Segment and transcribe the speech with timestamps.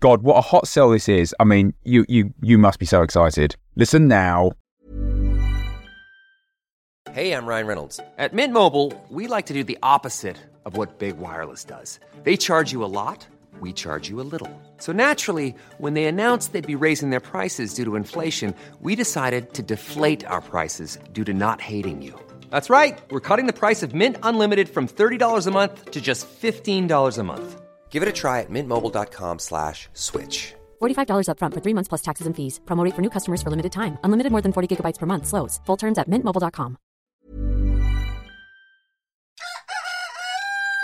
[0.00, 1.34] God, what a hot sell this is.
[1.40, 3.56] I mean, you you you must be so excited.
[3.76, 4.52] Listen now.
[7.12, 7.98] Hey, I'm Ryan Reynolds.
[8.18, 11.98] At Mint Mobile, we like to do the opposite of what Big Wireless does.
[12.24, 13.26] They charge you a lot,
[13.58, 14.50] we charge you a little.
[14.76, 19.54] So naturally, when they announced they'd be raising their prices due to inflation, we decided
[19.54, 22.12] to deflate our prices due to not hating you.
[22.50, 22.98] That's right.
[23.10, 27.22] We're cutting the price of Mint Unlimited from $30 a month to just $15 a
[27.22, 27.62] month.
[27.88, 30.54] Give it a try at mintmobile.com slash switch.
[30.82, 32.60] $45 upfront for three months plus taxes and fees.
[32.66, 33.96] Promo rate for new customers for limited time.
[34.04, 35.26] Unlimited more than 40 gigabytes per month.
[35.26, 35.60] Slows.
[35.64, 36.76] Full terms at mintmobile.com.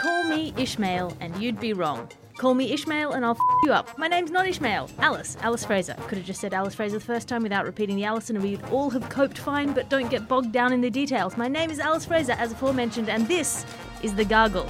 [0.00, 2.08] Call me Ishmael and you'd be wrong.
[2.39, 3.97] Call me Ishmael and I'll f you up.
[3.98, 4.89] My name's not Ishmael.
[4.98, 5.36] Alice.
[5.42, 5.95] Alice Fraser.
[6.08, 8.62] Could have just said Alice Fraser the first time without repeating the Alice and we'd
[8.73, 11.36] all have coped fine, but don't get bogged down in the details.
[11.36, 13.64] My name is Alice Fraser, as aforementioned, and this
[14.03, 14.67] is The Gargle.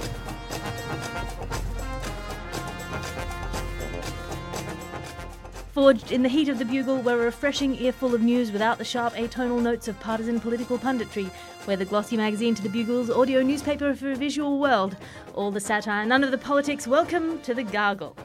[5.73, 8.85] Forged in the heat of the bugle were a refreshing earful of news without the
[8.85, 11.31] sharp atonal notes of partisan political punditry,
[11.65, 14.95] where the glossy magazine to the bugle's audio newspaper for a visual world.
[15.33, 16.85] All the satire, none of the politics.
[16.85, 18.15] Welcome to the gargle.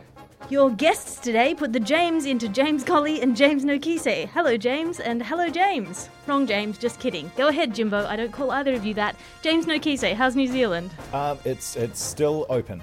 [0.51, 4.29] Your guests today put the James into James Colley and James Nokise.
[4.29, 6.11] Hello, James, and hello, James.
[6.27, 7.31] Wrong, James, just kidding.
[7.35, 8.05] Go ahead, Jimbo.
[8.05, 9.17] I don't call either of you that.
[9.41, 10.91] James Nokise, how's New Zealand?
[11.15, 12.83] Um, it's it's still open,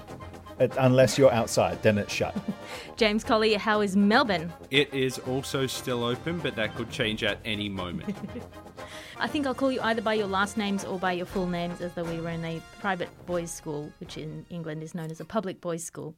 [0.58, 1.82] unless you're outside.
[1.82, 2.36] Then it's shut.
[2.96, 4.52] James Colley, how is Melbourne?
[4.70, 8.16] It is also still open, but that could change at any moment.
[9.18, 11.80] I think I'll call you either by your last names or by your full names,
[11.80, 15.20] as though we were in a private boys' school, which in England is known as
[15.20, 16.14] a public boys' school.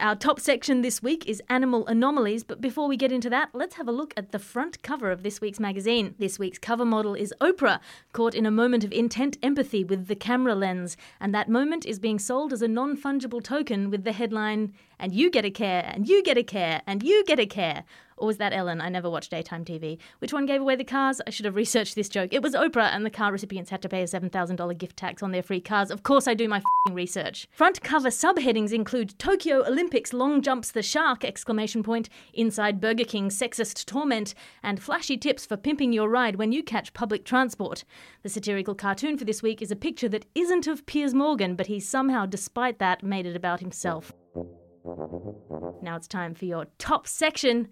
[0.00, 3.74] Our top section this week is animal anomalies, but before we get into that, let's
[3.74, 6.14] have a look at the front cover of this week's magazine.
[6.20, 7.80] This week's cover model is Oprah,
[8.12, 11.98] caught in a moment of intent empathy with the camera lens, and that moment is
[11.98, 15.90] being sold as a non fungible token with the headline, And you get a care,
[15.92, 17.82] and you get a care, and you get a care.
[18.18, 18.80] Or was that Ellen?
[18.80, 19.98] I never watched daytime TV.
[20.18, 21.20] Which one gave away the cars?
[21.26, 22.32] I should have researched this joke.
[22.32, 25.32] It was Oprah, and the car recipients had to pay a $7,000 gift tax on
[25.32, 25.90] their free cars.
[25.90, 27.48] Of course, I do my fing research.
[27.50, 31.24] Front cover subheadings include Tokyo Olympics long jumps the shark!
[31.24, 36.52] Exclamation point, inside Burger King sexist torment, and flashy tips for pimping your ride when
[36.52, 37.84] you catch public transport.
[38.22, 41.66] The satirical cartoon for this week is a picture that isn't of Piers Morgan, but
[41.66, 44.12] he somehow, despite that, made it about himself.
[45.82, 47.68] Now it's time for your top section.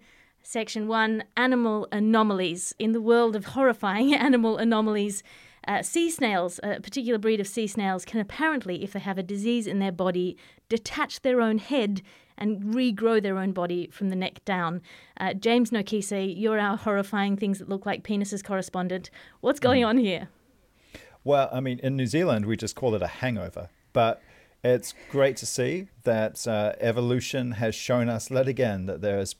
[0.49, 2.73] Section 1 Animal Anomalies.
[2.79, 5.21] In the world of horrifying animal anomalies,
[5.67, 9.23] uh, sea snails, a particular breed of sea snails, can apparently, if they have a
[9.23, 10.37] disease in their body,
[10.69, 12.01] detach their own head
[12.37, 14.81] and regrow their own body from the neck down.
[15.19, 19.09] Uh, James Nokise, you're our horrifying things that look like penises correspondent.
[19.41, 20.29] What's going on here?
[21.25, 24.21] Well, I mean, in New Zealand, we just call it a hangover, but
[24.63, 29.31] it's great to see that uh, evolution has shown us yet again that there is
[29.31, 29.35] is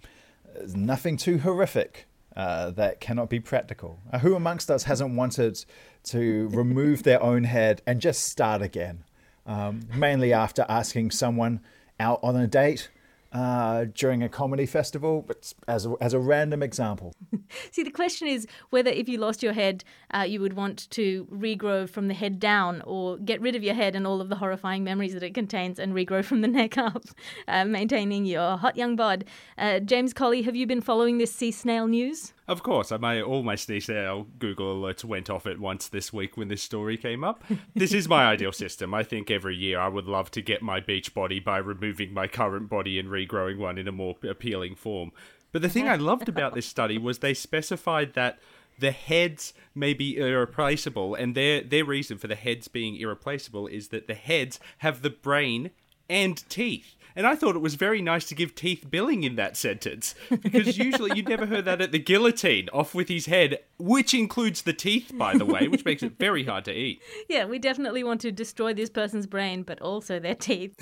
[0.66, 4.00] nothing too horrific uh, that cannot be practical.
[4.12, 5.64] Uh, who amongst us hasn't wanted
[6.06, 9.04] to remove their own head and just start again?
[9.46, 11.62] Um, mainly after asking someone
[12.00, 12.90] out on a date
[13.34, 17.14] uh, during a comedy festival, but as a, as a random example.
[17.72, 19.84] See, the question is whether if you lost your head,
[20.14, 23.76] uh, you would want to regrow from the head down or get rid of your
[23.76, 26.78] head and all of the horrifying memories that it contains and regrow from the neck
[26.78, 27.04] up,
[27.48, 29.26] uh, maintaining your hot young bod.
[29.58, 32.34] Uh, James Colley, have you been following this sea snail news?
[32.48, 36.38] Of course, I may all my snail Google alerts went off at once this week
[36.38, 37.44] when this story came up.
[37.76, 38.94] this is my ideal system.
[38.94, 42.28] I think every year I would love to get my beach body by removing my
[42.28, 45.12] current body and regrowing one in a more appealing form.
[45.52, 48.40] But the thing I loved about this study was they specified that
[48.80, 53.90] the heads may be irreplaceable, and their their reason for the heads being irreplaceable is
[53.90, 55.72] that the heads have the brain
[56.10, 56.96] and teeth.
[57.16, 60.78] And I thought it was very nice to give teeth billing in that sentence because
[60.78, 64.74] usually you'd never heard that at the guillotine, off with his head, which includes the
[64.74, 67.02] teeth, by the way, which makes it very hard to eat.
[67.28, 70.76] Yeah, we definitely want to destroy this person's brain, but also their teeth.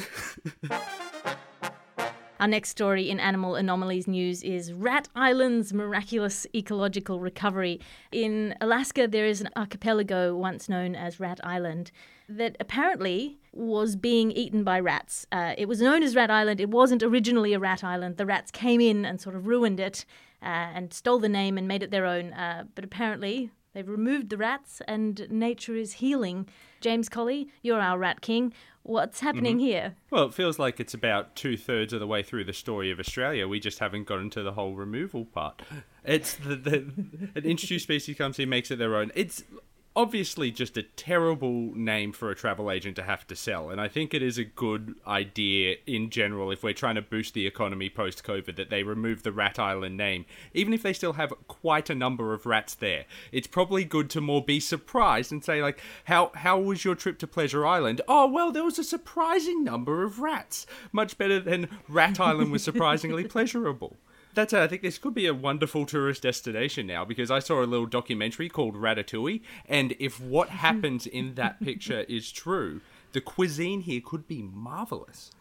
[2.38, 7.80] Our next story in Animal Anomalies news is Rat Island's miraculous ecological recovery.
[8.12, 11.92] In Alaska, there is an archipelago once known as Rat Island
[12.28, 15.26] that apparently was being eaten by rats.
[15.32, 16.60] Uh, it was known as Rat Island.
[16.60, 18.18] It wasn't originally a rat island.
[18.18, 20.06] The rats came in and sort of ruined it
[20.42, 20.46] uh,
[20.76, 22.34] and stole the name and made it their own.
[22.34, 26.50] Uh, but apparently, they've removed the rats and nature is healing.
[26.82, 28.52] James Colley, you're our rat king.
[28.86, 29.26] What's mm-hmm.
[29.26, 29.96] happening here?
[30.12, 33.00] Well, it feels like it's about two thirds of the way through the story of
[33.00, 33.48] Australia.
[33.48, 35.64] We just haven't gotten to the whole removal part.
[36.04, 36.76] It's the, the
[37.34, 39.12] an introduced species comes in, makes it their own.
[39.16, 39.44] It's
[39.96, 43.70] obviously just a terrible name for a travel agent to have to sell.
[43.70, 47.34] And I think it is a good idea in general if we're trying to boost
[47.34, 51.14] the economy post COVID that they remove the Rat Island name, even if they still
[51.14, 53.06] have quite a number of rats there.
[53.32, 57.18] It's probably good to more be surprised and say like, how how was your trip
[57.20, 58.02] to Pleasure Island?
[58.08, 60.66] Oh well, there was a surprising number of rats.
[60.92, 63.98] Much better than Rat Island was surprisingly pleasurable
[64.36, 64.60] that's it.
[64.60, 67.86] I think this could be a wonderful tourist destination now because I saw a little
[67.86, 72.82] documentary called Ratatouille, and if what happens in that picture is true,
[73.16, 75.32] the cuisine here could be marvelous.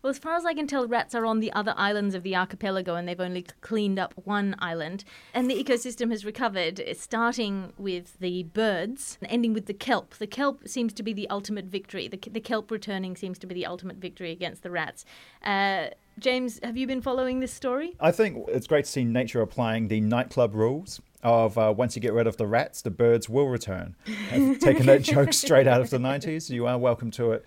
[0.00, 2.36] Well, as far as I can tell, rats are on the other islands of the
[2.36, 5.02] archipelago and they've only cleaned up one island.
[5.34, 10.14] And the ecosystem has recovered, starting with the birds and ending with the kelp.
[10.14, 12.06] The kelp seems to be the ultimate victory.
[12.06, 15.04] The, the kelp returning seems to be the ultimate victory against the rats.
[15.42, 17.94] Uh, James, have you been following this story?
[18.00, 22.00] I think it's great to see nature applying the nightclub rules of uh, once you
[22.00, 23.94] get rid of the rats, the birds will return.
[24.32, 26.48] I've taken that joke straight out of the 90s.
[26.48, 27.44] You are welcome to it.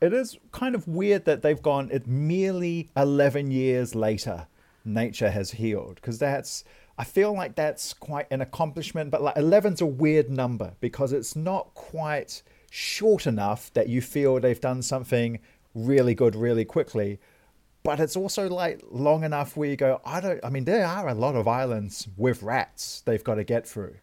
[0.00, 4.46] It is kind of weird that they've gone, it merely 11 years later,
[4.84, 6.64] nature has healed, because that's.
[6.98, 11.34] I feel like that's quite an accomplishment, but like 11's a weird number because it's
[11.34, 15.40] not quite short enough that you feel they've done something
[15.74, 17.18] really good really quickly
[17.82, 21.08] but it's also like long enough where you go, I don't, I mean, there are
[21.08, 23.94] a lot of islands with rats they've got to get through.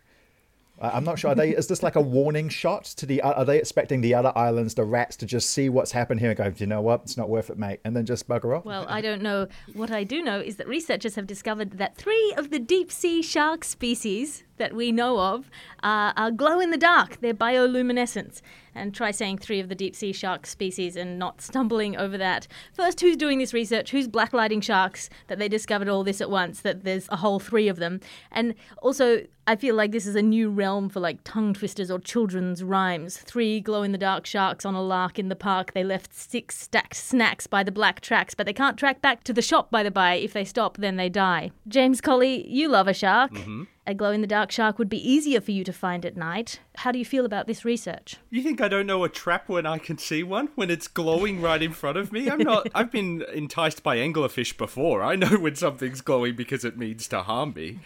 [0.82, 1.32] I'm not sure.
[1.32, 3.22] Are they, is this like a warning shot to the?
[3.22, 6.38] Are they expecting the other islands, the rats, to just see what's happened here and
[6.38, 8.64] go, Do you know what, it's not worth it, mate, and then just bugger off?
[8.64, 9.48] Well, I don't know.
[9.74, 13.22] What I do know is that researchers have discovered that three of the deep sea
[13.22, 15.50] shark species that we know of
[15.82, 17.20] uh, are glow in the dark.
[17.22, 18.42] They're bioluminescence.
[18.76, 22.48] And try saying three of the deep sea shark species and not stumbling over that.
[22.72, 23.92] First, who's doing this research?
[23.92, 27.68] Who's blacklighting sharks that they discovered all this at once, that there's a whole three
[27.68, 28.00] of them?
[28.32, 32.00] And also, I feel like this is a new realm for like tongue twisters or
[32.00, 33.18] children's rhymes.
[33.18, 35.74] Three glow in the dark sharks on a lark in the park.
[35.74, 39.34] They left six stacked snacks by the black tracks, but they can't track back to
[39.34, 40.14] the shop by the by.
[40.14, 41.52] If they stop, then they die.
[41.68, 43.32] James Colley, you love a shark.
[43.32, 43.64] Mm-hmm.
[43.88, 46.60] A glow in the dark shark would be easier for you to find at night.
[46.78, 48.18] How do you feel about this research?
[48.30, 50.50] You think I don't know a trap when I can see one?
[50.56, 52.30] When it's glowing right in front of me?
[52.30, 52.68] I'm not.
[52.76, 55.02] I've been enticed by anglerfish before.
[55.02, 57.80] I know when something's glowing because it means to harm me.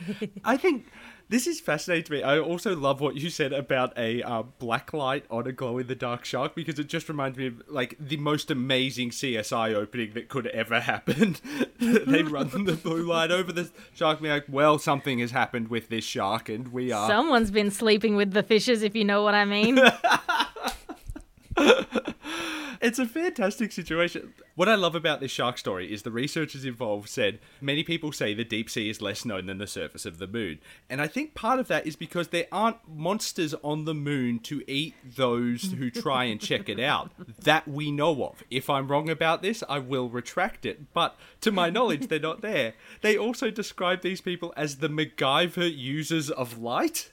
[0.43, 0.87] I think
[1.29, 2.23] this is fascinating to me.
[2.23, 5.87] I also love what you said about a uh, black light on a glow in
[5.87, 10.13] the dark shark because it just reminds me of like the most amazing CSI opening
[10.13, 11.37] that could ever happen.
[11.79, 15.69] they run the blue light over the shark and be like, well, something has happened
[15.69, 17.07] with this shark and we are.
[17.07, 19.79] Someone's been sleeping with the fishes, if you know what I mean.
[22.83, 24.33] it's a fantastic situation.
[24.55, 28.33] What I love about this shark story is the researchers involved said many people say
[28.33, 30.59] the deep sea is less known than the surface of the moon.
[30.89, 34.61] And I think part of that is because there aren't monsters on the moon to
[34.67, 37.11] eat those who try and check it out
[37.43, 38.43] that we know of.
[38.51, 40.93] If I'm wrong about this, I will retract it.
[40.93, 42.73] But to my knowledge, they're not there.
[42.99, 47.12] They also describe these people as the MacGyver users of light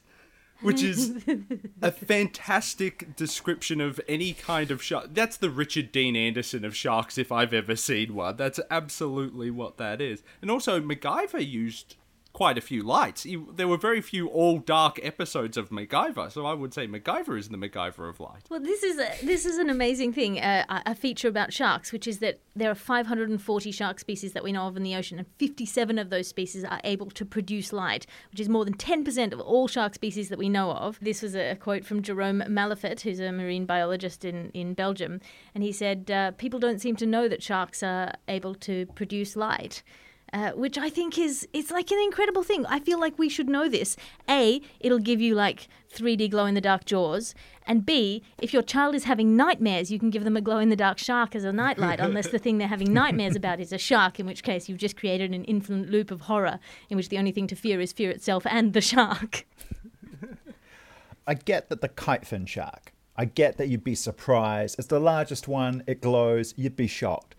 [0.63, 1.23] which is
[1.83, 5.09] a fantastic description of any kind of shark.
[5.13, 8.37] That's the Richard Dean Anderson of sharks, if I've ever seen one.
[8.37, 10.23] That's absolutely what that is.
[10.43, 11.97] And also, MacGyver used
[12.41, 13.25] quite a few lights.
[13.25, 17.39] He, there were very few all dark episodes of MacGyver, so I would say MacGyver
[17.39, 18.47] is the MacGyver of light.
[18.49, 22.07] Well, this is a, this is an amazing thing, uh, a feature about sharks, which
[22.07, 25.29] is that there are 540 shark species that we know of in the ocean, and
[25.37, 29.41] 57 of those species are able to produce light, which is more than 10% of
[29.41, 30.99] all shark species that we know of.
[31.03, 35.21] This was a quote from Jerome Mallefet, who's a marine biologist in, in Belgium,
[35.55, 39.37] and he said, uh, People don't seem to know that sharks are able to produce
[39.37, 39.83] light.
[40.33, 42.65] Uh, which I think is it's like an incredible thing.
[42.67, 43.97] I feel like we should know this.
[44.29, 47.35] A, it'll give you like 3D glow in the dark jaws,
[47.67, 50.69] and B, if your child is having nightmares, you can give them a glow in
[50.69, 53.79] the dark shark as a nightlight, unless the thing they're having nightmares about is a
[53.79, 57.19] shark, in which case you've just created an infinite loop of horror in which the
[57.19, 59.47] only thing to fear is fear itself and the shark.
[61.27, 62.93] I get that the kitefin shark.
[63.17, 64.79] I get that you'd be surprised.
[64.79, 65.83] It's the largest one.
[65.87, 66.55] It glows.
[66.57, 67.35] You'd be shocked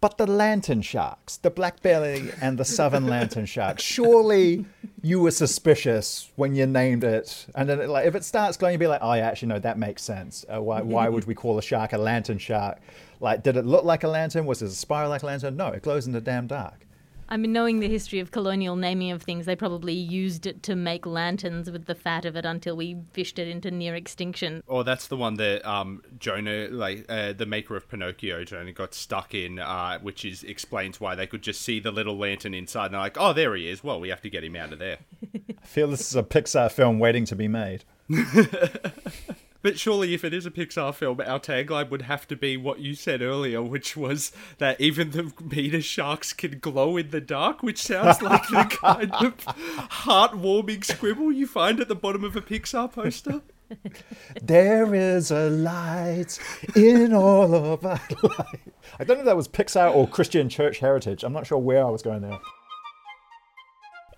[0.00, 4.64] but the lantern sharks, the black belly and the southern lantern shark, surely
[5.02, 7.46] you were suspicious when you named it.
[7.54, 9.78] And then, like, if it starts glowing, you'd be like, oh, yeah, actually, no, that
[9.78, 10.44] makes sense.
[10.52, 12.78] Uh, why, why would we call a shark a lantern shark?
[13.20, 14.46] Like, did it look like a lantern?
[14.46, 15.56] Was it a spiral like a lantern?
[15.56, 16.85] No, it glows in the damn dark.
[17.28, 20.76] I mean, knowing the history of colonial naming of things, they probably used it to
[20.76, 24.62] make lanterns with the fat of it until we fished it into near extinction.
[24.66, 28.94] Or that's the one that um, Jonah, like uh, the maker of Pinocchio, Jonah got
[28.94, 32.86] stuck in, uh, which is explains why they could just see the little lantern inside.
[32.86, 33.82] And they're like, "Oh, there he is.
[33.82, 34.98] Well, we have to get him out of there."
[35.34, 37.84] I feel this is a Pixar film waiting to be made.
[39.66, 42.78] But surely, if it is a Pixar film, our tagline would have to be what
[42.78, 47.64] you said earlier, which was that even the meter sharks can glow in the dark,
[47.64, 49.36] which sounds like the kind of
[50.04, 53.42] heartwarming scribble you find at the bottom of a Pixar poster.
[54.40, 56.38] There is a light
[56.76, 58.60] in all of our life.
[59.00, 61.24] I don't know if that was Pixar or Christian Church Heritage.
[61.24, 62.38] I'm not sure where I was going there.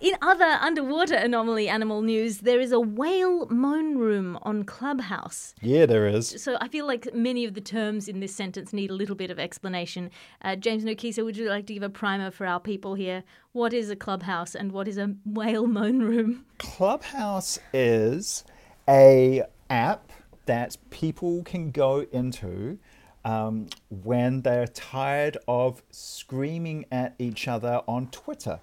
[0.01, 5.57] In other underwater anomaly animal news, there is a whale moan room on Clubhouse.
[5.61, 6.41] Yeah, there is.
[6.41, 9.29] So I feel like many of the terms in this sentence need a little bit
[9.29, 10.13] of explanation.
[10.41, 13.25] Uh, James Nokise, would you like to give a primer for our people here?
[13.51, 16.45] What is a clubhouse and what is a whale moan room?
[16.59, 18.45] Clubhouse is
[18.89, 20.13] a app
[20.47, 22.79] that people can go into
[23.25, 28.61] um, when they're tired of screaming at each other on Twitter.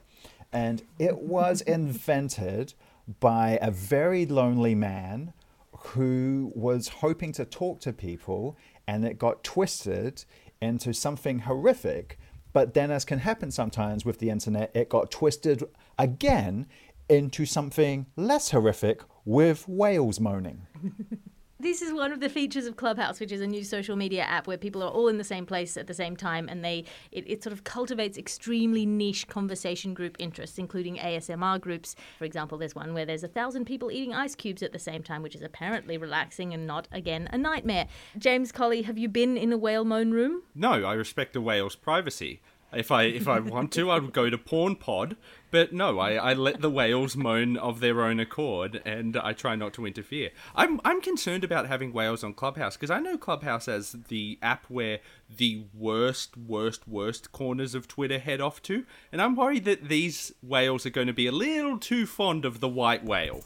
[0.55, 2.73] And it was invented
[3.19, 5.33] by a very lonely man
[5.79, 8.57] who was hoping to talk to people,
[8.87, 10.25] and it got twisted
[10.61, 12.17] into something horrific.
[12.53, 15.63] But then, as can happen sometimes with the internet, it got twisted
[15.99, 16.65] again
[17.09, 20.65] into something less horrific with whales moaning.
[21.65, 24.45] This is one of the features of Clubhouse, which is a new social media app
[24.45, 27.23] where people are all in the same place at the same time, and they it,
[27.27, 31.95] it sort of cultivates extremely niche conversation group interests, including ASMR groups.
[32.19, 35.01] For example, there's one where there's a thousand people eating ice cubes at the same
[35.01, 37.87] time, which is apparently relaxing and not again a nightmare.
[38.15, 40.43] James Colley, have you been in a whale moan room?
[40.53, 42.41] No, I respect a whale's privacy.
[42.73, 45.15] If I if I want to, I would go to Porn Pod.
[45.51, 49.55] But no, I, I let the whales moan of their own accord, and I try
[49.55, 50.31] not to interfere.
[50.55, 54.65] I'm I'm concerned about having whales on Clubhouse because I know Clubhouse as the app
[54.67, 54.99] where
[55.33, 60.33] the worst, worst, worst corners of Twitter head off to, and I'm worried that these
[60.41, 63.43] whales are going to be a little too fond of the white whale.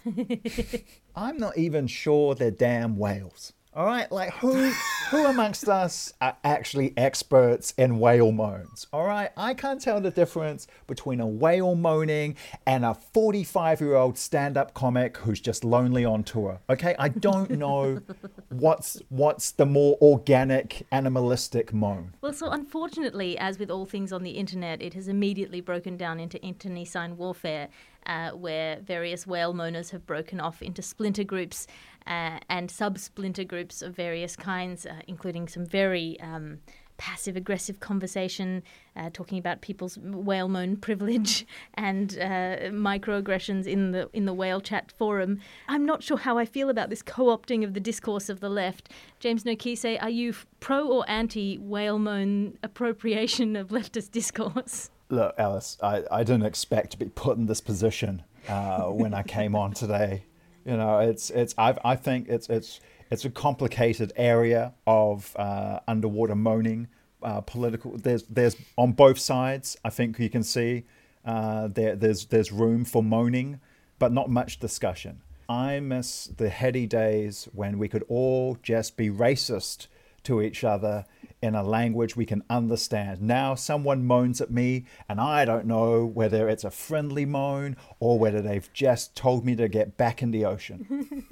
[1.15, 3.53] I'm not even sure they're damn whales.
[3.79, 4.71] All right, like who
[5.09, 8.87] who amongst us are actually experts in whale moans?
[8.91, 13.95] All right, I can't tell the difference between a whale moaning and a 45 year
[13.95, 16.59] old stand up comic who's just lonely on tour.
[16.69, 18.01] Okay, I don't know
[18.49, 22.15] what's what's the more organic animalistic moan.
[22.19, 26.19] Well, so unfortunately, as with all things on the internet, it has immediately broken down
[26.19, 27.69] into internecine warfare,
[28.07, 31.65] uh, where various whale moaners have broken off into splinter groups
[32.07, 36.59] uh, and sub splinter groups of various kinds, uh, including some very um,
[36.99, 38.61] passive aggressive conversation,
[38.95, 44.61] uh, talking about people's whale moan privilege and uh, microaggressions in the in the whale
[44.61, 45.39] chat forum.
[45.67, 48.89] I'm not sure how I feel about this co-opting of the discourse of the left.
[49.19, 54.91] James Nokise, are you pro or anti whale moan appropriation of leftist discourse?
[55.09, 59.23] Look, Alice, I, I didn't expect to be put in this position uh, when I
[59.23, 60.23] came on today.
[60.69, 65.79] You know, it's it's I I think it's it's it's a complicated area of uh,
[65.87, 66.89] underwater moaning.
[67.23, 67.97] Uh, political.
[67.97, 69.77] There's there's on both sides.
[69.83, 70.85] I think you can see
[71.25, 73.59] uh, there there's there's room for moaning,
[73.97, 75.23] but not much discussion.
[75.49, 79.87] I miss the heady days when we could all just be racist
[80.23, 81.05] to each other
[81.41, 83.21] in a language we can understand.
[83.21, 88.19] Now someone moans at me and I don't know whether it's a friendly moan or
[88.19, 91.25] whether they've just told me to get back in the ocean.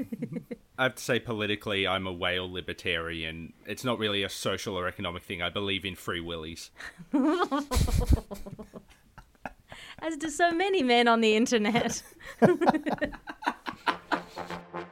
[0.80, 3.54] I have to say, politically, I'm a whale libertarian.
[3.66, 5.42] It's not really a social or economic thing.
[5.42, 6.70] I believe in free willies.
[10.00, 12.04] As do so many men on the internet.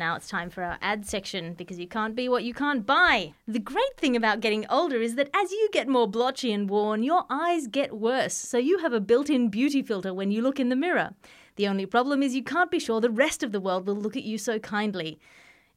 [0.00, 3.34] Now it's time for our ad section because you can't be what you can't buy.
[3.46, 7.02] The great thing about getting older is that as you get more blotchy and worn,
[7.02, 10.58] your eyes get worse, so you have a built in beauty filter when you look
[10.58, 11.10] in the mirror.
[11.56, 14.16] The only problem is you can't be sure the rest of the world will look
[14.16, 15.18] at you so kindly.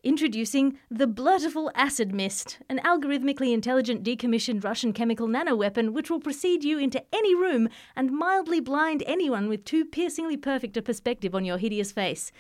[0.06, 6.64] Introducing the Blurtiful Acid Mist, an algorithmically intelligent decommissioned Russian chemical nanoweapon which will precede
[6.64, 11.44] you into any room and mildly blind anyone with too piercingly perfect a perspective on
[11.44, 12.32] your hideous face.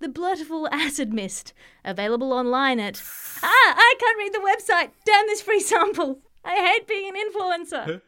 [0.00, 1.52] The Blurtiful Acid Mist,
[1.84, 3.02] available online at.
[3.42, 4.90] Ah, I can't read the website!
[5.04, 6.20] Damn this free sample!
[6.44, 8.00] I hate being an influencer.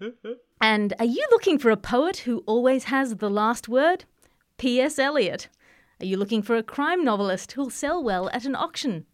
[0.61, 4.05] and are you looking for a poet who always has the last word?
[4.57, 4.99] P.S.
[4.99, 5.49] Eliot.
[6.01, 9.07] Are you looking for a crime novelist who'll sell well at an auction?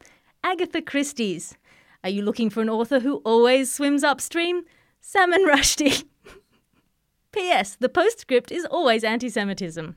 [0.44, 1.56] Agatha Christie's.
[2.04, 4.62] Are you looking for an author who always swims upstream?
[5.00, 6.04] Salman Rushdie.
[7.32, 7.74] P.S.
[7.74, 9.96] The postscript is always anti Semitism.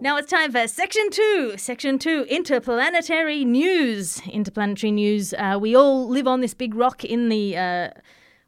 [0.00, 1.54] Now it's time for section two.
[1.56, 4.20] Section two interplanetary news.
[4.26, 5.34] Interplanetary news.
[5.34, 7.56] Uh, we all live on this big rock in the.
[7.56, 7.90] Uh,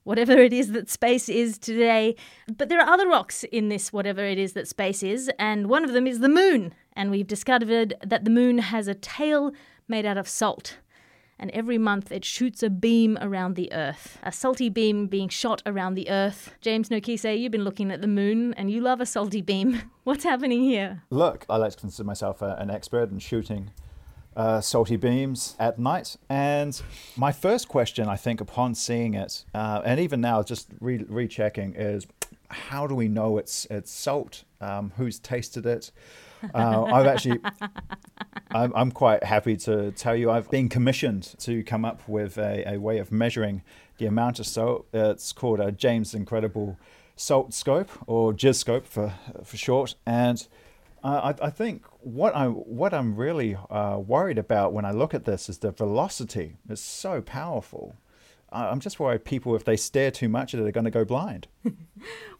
[0.04, 2.14] Whatever it is that space is today.
[2.58, 5.82] But there are other rocks in this, whatever it is that space is, and one
[5.82, 6.74] of them is the moon.
[6.92, 9.52] And we've discovered that the moon has a tail
[9.88, 10.76] made out of salt.
[11.38, 14.18] And every month it shoots a beam around the Earth.
[14.22, 16.54] A salty beam being shot around the Earth.
[16.60, 19.82] James Nokise, you've been looking at the moon and you love a salty beam.
[20.04, 21.02] What's happening here?
[21.10, 23.70] Look, I like to consider myself a, an expert in shooting
[24.36, 26.16] uh, salty beams at night.
[26.28, 26.80] And
[27.16, 31.74] my first question, I think, upon seeing it, uh, and even now, just re- rechecking,
[31.76, 32.06] is
[32.48, 34.44] how do we know it's it's salt?
[34.60, 35.90] Um, who's tasted it?
[36.54, 37.40] Uh, I've actually,
[38.50, 42.74] I'm, I'm quite happy to tell you, I've been commissioned to come up with a,
[42.74, 43.62] a way of measuring
[43.98, 44.86] the amount of salt.
[44.92, 46.78] It's called a James Incredible
[47.16, 50.46] Salt Scope, or Jizz Scope for for short, and.
[51.06, 55.26] I, I, think what I what I'm really uh, worried about when I look at
[55.26, 56.56] this is the velocity.
[56.66, 57.94] It's so powerful.
[58.54, 60.90] I, I'm just worried people, if they stare too much at it, are going to
[60.90, 61.48] go blind.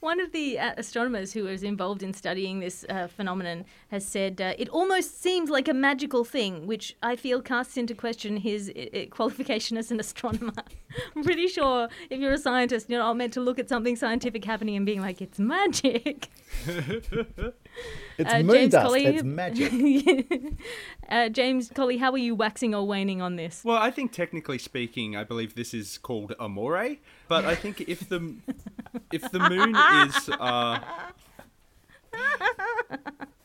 [0.00, 4.40] One of the uh, astronomers who was involved in studying this uh, phenomenon has said
[4.40, 8.70] uh, it almost seems like a magical thing, which I feel casts into question his
[8.70, 10.52] uh, qualification as an astronomer.
[11.16, 14.44] I'm pretty sure if you're a scientist, you're not meant to look at something scientific
[14.44, 16.28] happening and being like, it's magic.
[18.18, 18.86] It's Uh, moon James dust.
[18.86, 20.52] Colley- It's magic.
[21.08, 23.62] uh, James Colley, how are you waxing or waning on this?
[23.64, 26.96] Well, I think technically speaking, I believe this is called amore.
[27.28, 28.36] But I think if the
[29.12, 30.78] if the moon is uh,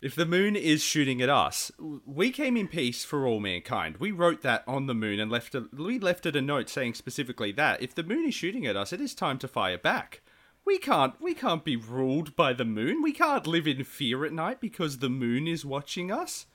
[0.02, 1.72] if the moon is shooting at us,
[2.06, 3.98] we came in peace for all mankind.
[3.98, 6.94] We wrote that on the moon and left a, we left it a note saying
[6.94, 10.22] specifically that if the moon is shooting at us, it is time to fire back.
[10.70, 13.02] We can't we can't be ruled by the moon.
[13.02, 16.46] We can't live in fear at night because the moon is watching us.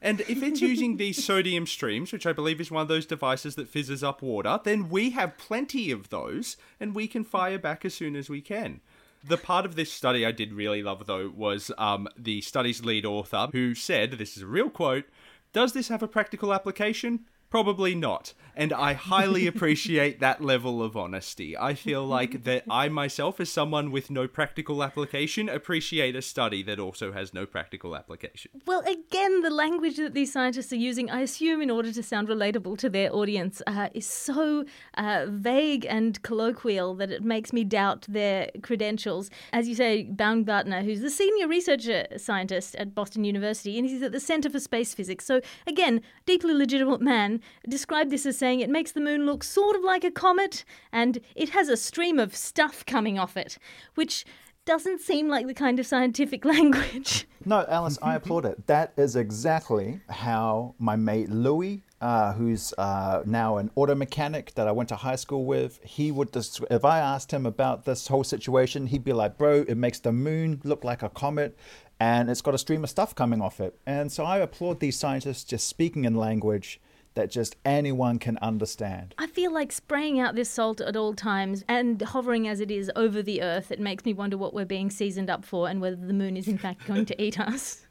[0.00, 3.56] And if it's using these sodium streams, which I believe is one of those devices
[3.56, 7.84] that fizzes up water, then we have plenty of those and we can fire back
[7.84, 8.80] as soon as we can.
[9.24, 13.04] The part of this study I did really love, though, was um, the study's lead
[13.04, 15.06] author who said, this is a real quote,
[15.52, 17.24] Does this have a practical application?
[17.54, 18.34] Probably not.
[18.56, 21.56] And I highly appreciate that level of honesty.
[21.56, 26.62] I feel like that I myself, as someone with no practical application, appreciate a study
[26.64, 28.52] that also has no practical application.
[28.66, 32.28] Well, again, the language that these scientists are using, I assume, in order to sound
[32.28, 34.64] relatable to their audience, uh, is so
[34.96, 39.30] uh, vague and colloquial that it makes me doubt their credentials.
[39.52, 44.12] As you say, Baumgardner, who's the senior researcher scientist at Boston University, and he's at
[44.12, 45.24] the Center for Space Physics.
[45.24, 49.76] So, again, deeply legitimate man, described this as saying it makes the moon look sort
[49.76, 53.58] of like a comet, and it has a stream of stuff coming off it,
[53.94, 54.24] which
[54.64, 57.26] doesn't seem like the kind of scientific language.
[57.44, 58.66] No, Alice, I applaud it.
[58.66, 64.66] That is exactly how my mate Louis, uh, who's uh, now an auto mechanic that
[64.66, 68.24] I went to high school with, he would, if I asked him about this whole
[68.24, 71.56] situation, he'd be like, bro, it makes the moon look like a comet
[72.00, 73.78] and it's got a stream of stuff coming off it.
[73.86, 76.80] And so I applaud these scientists just speaking in language
[77.14, 79.14] that just anyone can understand.
[79.18, 82.90] I feel like spraying out this salt at all times and hovering as it is
[82.96, 85.96] over the earth, it makes me wonder what we're being seasoned up for and whether
[85.96, 87.86] the moon is in fact going to eat us.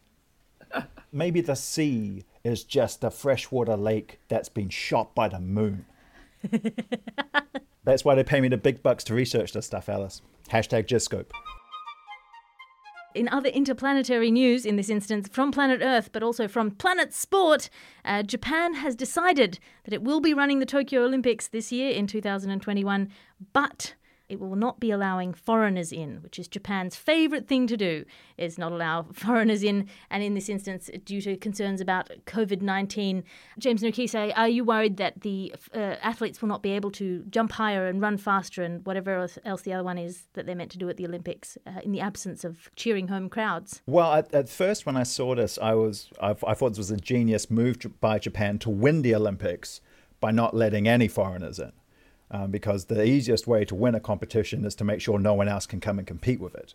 [1.12, 5.86] Maybe the sea is just a freshwater lake that's been shot by the moon.
[7.84, 10.22] that's why they pay me the big bucks to research this stuff, Alice.
[10.50, 11.32] Hashtag Giscope.
[13.16, 17.70] In other interplanetary news, in this instance from planet Earth, but also from Planet Sport,
[18.04, 22.08] uh, Japan has decided that it will be running the Tokyo Olympics this year in
[22.08, 23.10] 2021,
[23.54, 23.94] but
[24.34, 28.04] it will not be allowing foreigners in, which is Japan's favourite thing to do,
[28.36, 29.88] is not allow foreigners in.
[30.10, 33.24] And in this instance, due to concerns about COVID 19,
[33.60, 37.52] James Nokise, are you worried that the uh, athletes will not be able to jump
[37.52, 40.72] higher and run faster and whatever else, else the other one is that they're meant
[40.72, 43.84] to do at the Olympics uh, in the absence of cheering home crowds?
[43.86, 46.92] Well, at, at first, when I saw this, I was I, I thought this was
[46.92, 49.80] a genius move by Japan to win the Olympics
[50.20, 51.72] by not letting any foreigners in.
[52.34, 55.48] Um, because the easiest way to win a competition is to make sure no one
[55.48, 56.74] else can come and compete with it.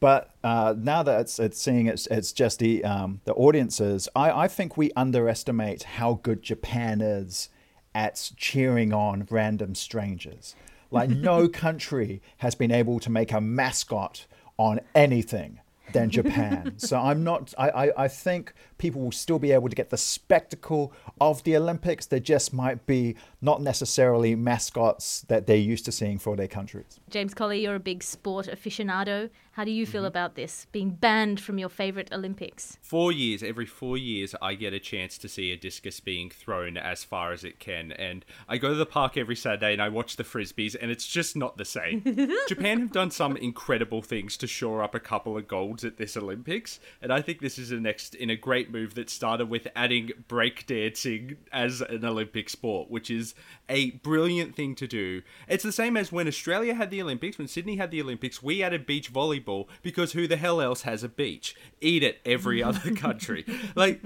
[0.00, 4.30] But uh, now that it's, it's seeing it's, it's just the, um, the audiences, I,
[4.32, 7.48] I think we underestimate how good Japan is
[7.94, 10.56] at cheering on random strangers.
[10.90, 14.26] Like, no country has been able to make a mascot
[14.58, 15.60] on anything
[15.92, 16.74] than Japan.
[16.78, 19.96] so I'm not, I, I, I, think people will still be able to get the
[19.96, 22.06] spectacle of the Olympics.
[22.06, 27.00] There just might be not necessarily mascots that they're used to seeing for their countries.
[27.10, 29.30] James Colley, you're a big sport aficionado.
[29.56, 30.08] How do you feel mm-hmm.
[30.08, 32.76] about this being banned from your favourite Olympics?
[32.82, 36.76] Four years, every four years, I get a chance to see a discus being thrown
[36.76, 37.92] as far as it can.
[37.92, 41.06] And I go to the park every Saturday and I watch the frisbees, and it's
[41.06, 42.02] just not the same.
[42.48, 46.18] Japan have done some incredible things to shore up a couple of golds at this
[46.18, 46.78] Olympics.
[47.00, 50.10] And I think this is a next in a great move that started with adding
[50.28, 53.34] breakdancing as an Olympic sport, which is
[53.68, 55.22] a brilliant thing to do.
[55.48, 58.62] It's the same as when Australia had the Olympics, when Sydney had the Olympics, we
[58.62, 61.54] added beach volleyball because who the hell else has a beach?
[61.80, 63.44] Eat it, every other country.
[63.74, 64.00] like,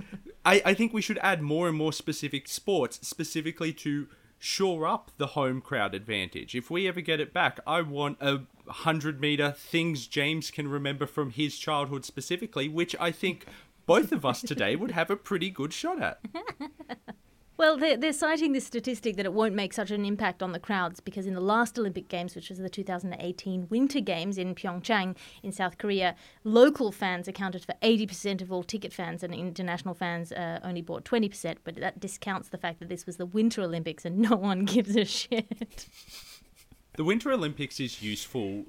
[0.45, 4.09] I, I think we should add more and more specific sports specifically to
[4.43, 6.55] shore up the home crowd advantage.
[6.55, 11.07] If we ever get it back, I want a 100 meter things James can remember
[11.07, 13.45] from his childhood specifically, which I think
[13.91, 16.21] both of us today would have a pretty good shot at.
[17.57, 20.59] Well, they're, they're, citing this statistic that it won't make such an impact on the
[20.59, 25.15] crowds because in the last Olympic Games, which was the 2018 Winter Games in Pyeongchang
[25.43, 30.33] in South Korea, local fans accounted for 80% of all ticket fans, and international fans
[30.33, 31.57] uh, only bought 20%.
[31.63, 34.97] But that discounts the fact that this was the Winter Olympics and no one gives
[34.97, 35.87] a shit.
[37.01, 38.67] The Winter Olympics is useful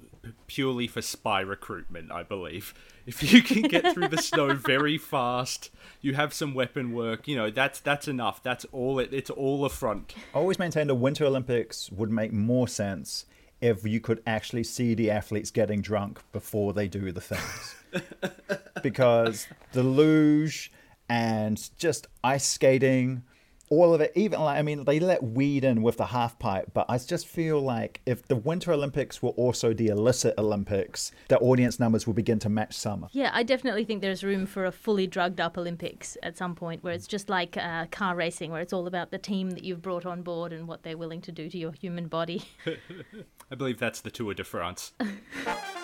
[0.48, 2.74] purely for spy recruitment, I believe.
[3.06, 7.28] If you can get through the snow very fast, you have some weapon work.
[7.28, 8.41] You know that's that's enough.
[8.41, 9.00] That's all.
[9.00, 10.13] It, it's all a front.
[10.34, 13.26] I always maintained the Winter Olympics would make more sense
[13.60, 17.76] if you could actually see the athletes getting drunk before they do the things,
[18.84, 20.72] because the luge
[21.10, 23.24] and just ice skating
[23.72, 26.72] all of it, even like I mean, they let weed in with the half pipe,
[26.74, 31.40] but I just feel like if the Winter Olympics were also the illicit Olympics, the
[31.40, 33.08] audience numbers will begin to match summer.
[33.14, 36.84] Yeah, I definitely think there's room for a fully drugged up Olympics at some point,
[36.84, 39.82] where it's just like uh, car racing, where it's all about the team that you've
[39.82, 42.44] brought on board and what they're willing to do to your human body.
[43.52, 44.92] I believe that's the Tour de France.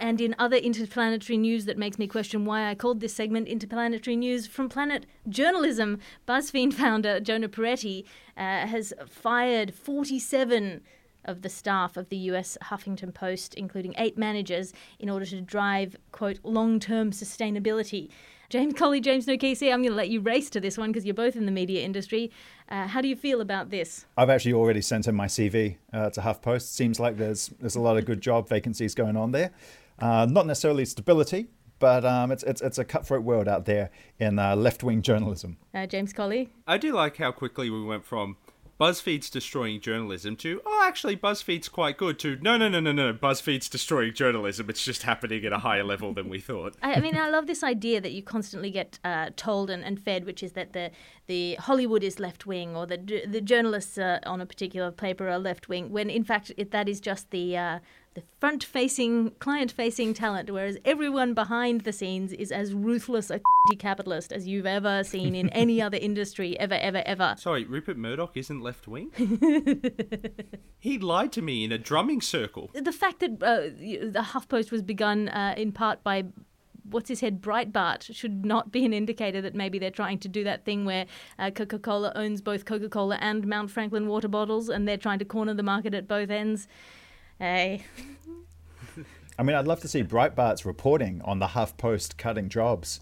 [0.00, 4.16] And in other interplanetary news that makes me question why I called this segment Interplanetary
[4.16, 10.80] News from Planet Journalism, BuzzFeed founder Jonah Peretti uh, has fired 47
[11.26, 15.96] of the staff of the US Huffington Post, including eight managers, in order to drive,
[16.12, 18.08] quote, long term sustainability.
[18.48, 21.14] James Colley, James Nokise, I'm going to let you race to this one because you're
[21.14, 22.32] both in the media industry.
[22.68, 24.06] Uh, how do you feel about this?
[24.16, 26.62] I've actually already sent in my CV uh, to HuffPost.
[26.62, 29.52] Seems like there's there's a lot of good job vacancies going on there.
[30.00, 34.38] Uh, not necessarily stability, but um, it's, it's, it's a cutthroat world out there in
[34.38, 35.56] uh, left wing journalism.
[35.74, 36.50] Uh, James Colley?
[36.66, 38.36] I do like how quickly we went from
[38.80, 43.12] BuzzFeed's destroying journalism to, oh, actually, BuzzFeed's quite good to, no, no, no, no, no,
[43.12, 44.70] BuzzFeed's destroying journalism.
[44.70, 46.76] It's just happening at a higher level than we thought.
[46.82, 50.00] I, I mean, I love this idea that you constantly get uh, told and, and
[50.00, 50.90] fed, which is that the,
[51.26, 55.38] the Hollywood is left wing or the, the journalists uh, on a particular paper are
[55.38, 57.78] left wing, when in fact it, that is just the, uh,
[58.14, 63.40] the front facing, client facing talent, whereas everyone behind the scenes is as ruthless a
[63.78, 67.36] capitalist as you've ever seen in any other industry, ever, ever, ever.
[67.38, 69.12] Sorry, Rupert Murdoch isn't left wing?
[70.78, 72.70] he lied to me in a drumming circle.
[72.74, 76.24] The fact that uh, the HuffPost was begun uh, in part by
[76.90, 80.42] what's his head Breitbart should not be an indicator that maybe they're trying to do
[80.42, 81.06] that thing where
[81.38, 85.54] uh, Coca-Cola owns both Coca-Cola and Mount Franklin water bottles and they're trying to corner
[85.54, 86.66] the market at both ends.
[87.40, 87.84] Hey.
[89.38, 93.00] I mean, I'd love to see Breitbart's reporting on the HuffPost cutting jobs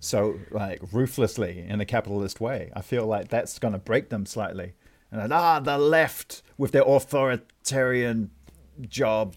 [0.00, 2.70] so like ruthlessly in a capitalist way.
[2.74, 4.74] I feel like that's going to break them slightly.
[5.10, 8.30] And then, ah, the left with their authoritarian
[8.88, 9.36] job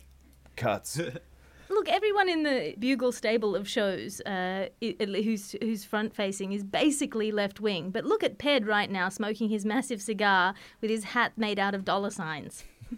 [0.55, 0.99] cuts.
[1.69, 7.31] Look, everyone in the Bugle stable of shows uh, who's who's front facing is basically
[7.31, 7.91] left wing.
[7.91, 11.75] But look at Ped right now, smoking his massive cigar with his hat made out
[11.75, 12.63] of dollar signs.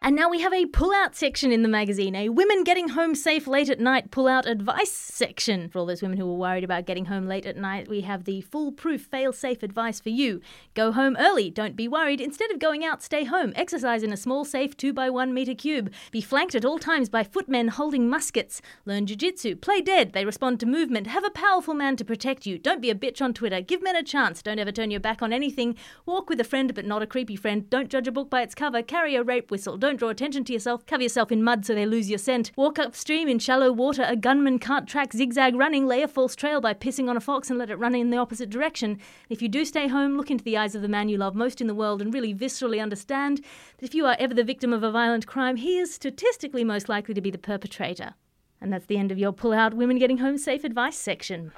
[0.00, 3.46] And now we have a pull-out section in the magazine, a women getting home safe
[3.46, 5.68] late at night pull-out advice section.
[5.68, 8.24] For all those women who were worried about getting home late at night, we have
[8.24, 10.40] the foolproof fail-safe advice for you.
[10.74, 12.20] Go home early, don't be worried.
[12.20, 13.52] Instead of going out, stay home.
[13.56, 15.92] Exercise in a small, safe 2 by 1 meter cube.
[16.12, 18.62] Be flanked at all times by footmen holding muskets.
[18.84, 21.08] Learn jiu-jitsu, play dead, they respond to movement.
[21.08, 22.58] Have a powerful man to protect you.
[22.58, 23.60] Don't be a bitch on Twitter.
[23.60, 24.42] Give men a chance.
[24.42, 25.74] Don't ever turn your back on anything.
[26.06, 27.68] Walk with a friend but not a creepy friend.
[27.68, 28.82] Don't judge a book by its cover.
[28.82, 29.76] Carry a rape whistle.
[29.76, 30.84] Don't draw attention to yourself.
[30.86, 32.52] Cover yourself in mud so they lose your scent.
[32.56, 34.04] Walk upstream in shallow water.
[34.06, 35.86] A gunman can't track zigzag running.
[35.86, 38.16] Lay a false trail by pissing on a fox and let it run in the
[38.16, 38.98] opposite direction.
[39.28, 41.60] If you do stay home, look into the eyes of the man you love most
[41.60, 43.38] in the world and really viscerally understand
[43.78, 46.88] that if you are ever the victim of a violent crime, he is statistically most
[46.88, 48.14] likely to be the perpetrator.
[48.60, 51.52] And that's the end of your pull out women getting home safe advice section.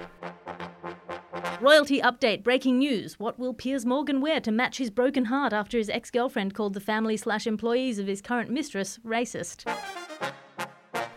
[1.60, 3.18] Royalty update breaking news.
[3.18, 6.74] What will Piers Morgan wear to match his broken heart after his ex girlfriend called
[6.74, 9.70] the family slash employees of his current mistress racist?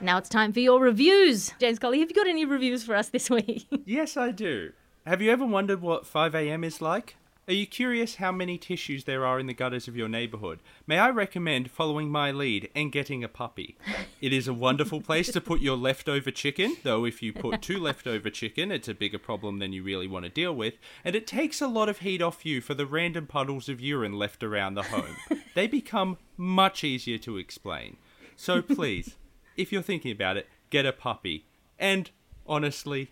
[0.01, 1.53] Now it's time for your reviews.
[1.59, 3.65] James Colley, have you got any reviews for us this week?
[3.86, 4.73] Yes, I do.
[5.05, 7.15] Have you ever wondered what 5am is like?
[7.45, 10.62] Are you curious how many tissues there are in the gutters of your neighborhood?
[10.88, 13.75] May I recommend following my lead and getting a puppy?
[14.21, 17.82] It is a wonderful place to put your leftover chicken, though if you put two
[17.82, 21.27] leftover chicken, it's a bigger problem than you really want to deal with, and it
[21.27, 24.75] takes a lot of heat off you for the random puddles of urine left around
[24.75, 25.17] the home.
[25.53, 27.97] They become much easier to explain.
[28.38, 29.17] So please,
[29.58, 31.45] if you're thinking about it, get a puppy.
[31.77, 32.10] And
[32.47, 33.12] honestly,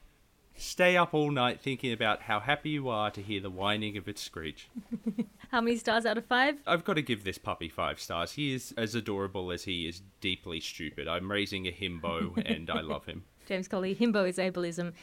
[0.62, 4.08] stay up all night thinking about how happy you are to hear the whining of
[4.08, 4.70] its screech.
[5.52, 6.60] How many stars out of five?
[6.66, 8.34] I've got to give this puppy five stars.
[8.34, 11.10] He is as adorable as he is deeply stupid.
[11.10, 13.26] I'm raising a himbo and I love him.
[13.48, 14.94] James Colley, himbo is ableism.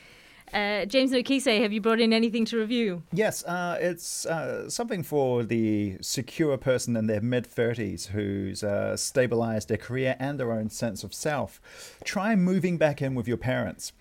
[0.54, 3.02] Uh, James Nokise, have you brought in anything to review?
[3.12, 8.96] Yes, uh, it's uh, something for the secure person in their mid 30s who's uh,
[8.96, 11.60] stabilized their career and their own sense of self.
[12.04, 13.92] Try moving back in with your parents.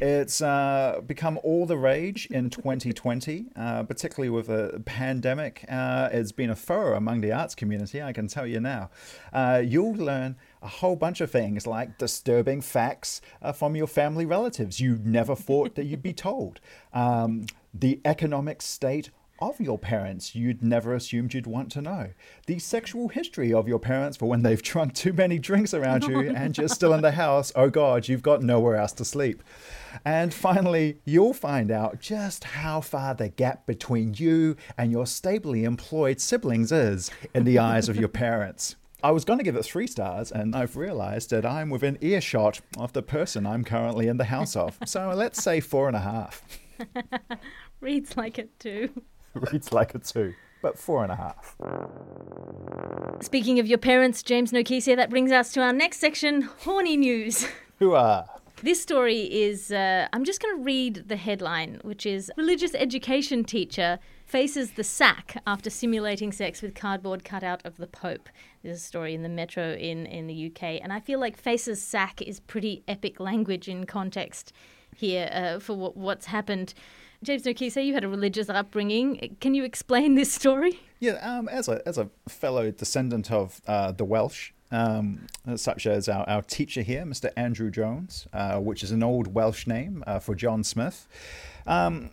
[0.00, 5.64] It's uh, become all the rage in 2020, uh, particularly with a pandemic.
[5.68, 8.90] Uh, it's been a furor among the arts community, I can tell you now.
[9.32, 14.26] Uh, you'll learn a whole bunch of things like disturbing facts uh, from your family
[14.26, 16.60] relatives you never thought that you'd be told,
[16.92, 22.10] um, the economic state of your parents you'd never assumed you'd want to know.
[22.46, 26.20] The sexual history of your parents for when they've drunk too many drinks around you
[26.34, 27.52] and you're still in the house.
[27.54, 29.42] Oh God, you've got nowhere else to sleep.
[30.04, 35.64] And finally, you'll find out just how far the gap between you and your stably
[35.64, 38.76] employed siblings is in the eyes of your parents.
[39.02, 42.62] I was going to give it three stars, and I've realized that I'm within earshot
[42.78, 44.78] of the person I'm currently in the house of.
[44.86, 46.42] So let's say four and a half.
[47.82, 48.88] Reads like it too.
[49.52, 51.56] Reads like a two, but four and a half.
[53.20, 57.46] Speaking of your parents, James Nokise, that brings us to our next section horny news.
[57.78, 58.26] Who are?
[58.62, 63.44] This story is, uh, I'm just going to read the headline, which is Religious education
[63.44, 68.28] teacher faces the sack after simulating sex with cardboard cutout of the Pope.
[68.62, 70.80] This is a story in the Metro in, in the UK.
[70.80, 74.52] And I feel like faces sack is pretty epic language in context
[74.94, 76.74] here uh, for what, what's happened.
[77.24, 79.36] James Nokise, you had a religious upbringing.
[79.40, 80.80] Can you explain this story?
[81.00, 86.08] Yeah, um, as a as a fellow descendant of uh, the Welsh, um, such as
[86.08, 87.30] our, our teacher here, Mr.
[87.36, 91.08] Andrew Jones, uh, which is an old Welsh name uh, for John Smith.
[91.66, 92.10] Um,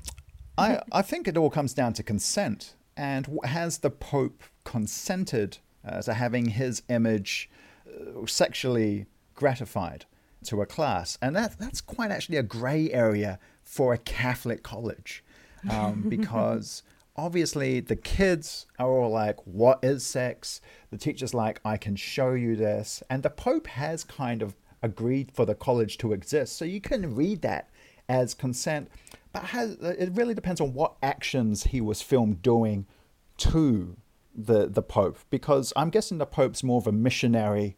[0.58, 6.02] I I think it all comes down to consent, and has the Pope consented uh,
[6.04, 7.50] to having his image
[7.86, 10.06] uh, sexually gratified
[10.46, 13.40] to a class, and that that's quite actually a grey area
[13.72, 15.24] for a Catholic college,
[15.70, 16.84] um, because
[17.16, 22.34] obviously the kids are all like, "What is sex?" The teacher's like, "I can show
[22.34, 26.66] you this," and the Pope has kind of agreed for the college to exist, so
[26.66, 27.70] you can read that
[28.10, 28.90] as consent.
[29.32, 32.88] But has, it really depends on what actions he was filmed doing
[33.38, 33.96] to
[34.36, 37.78] the the Pope, because I'm guessing the Pope's more of a missionary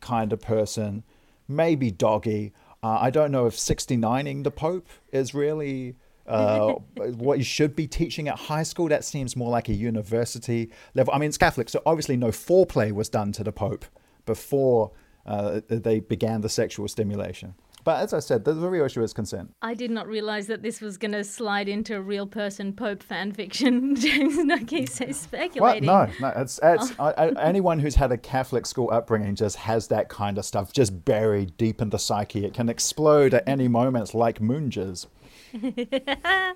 [0.00, 1.04] kind of person,
[1.46, 2.52] maybe doggy.
[2.82, 7.86] Uh, I don't know if 69ing the Pope is really uh, what you should be
[7.86, 8.88] teaching at high school.
[8.88, 11.12] That seems more like a university level.
[11.12, 13.84] I mean, it's Catholic, so obviously no foreplay was done to the Pope
[14.26, 14.92] before
[15.26, 17.54] uh, they began the sexual stimulation.
[17.84, 19.54] But as I said, the, real issue is consent.
[19.62, 23.02] I did not realize that this was going to slide into a real person Pope
[23.02, 23.94] fan fiction.
[23.96, 25.16] James Nokise What?
[25.16, 25.86] speculating.
[25.86, 26.28] No, no.
[26.36, 27.06] It's, it's oh.
[27.16, 30.72] I, I, anyone who's had a Catholic school upbringing just has that kind of stuff
[30.72, 32.44] just buried deep in the psyche.
[32.44, 35.06] It can explode at any moment, like moonges.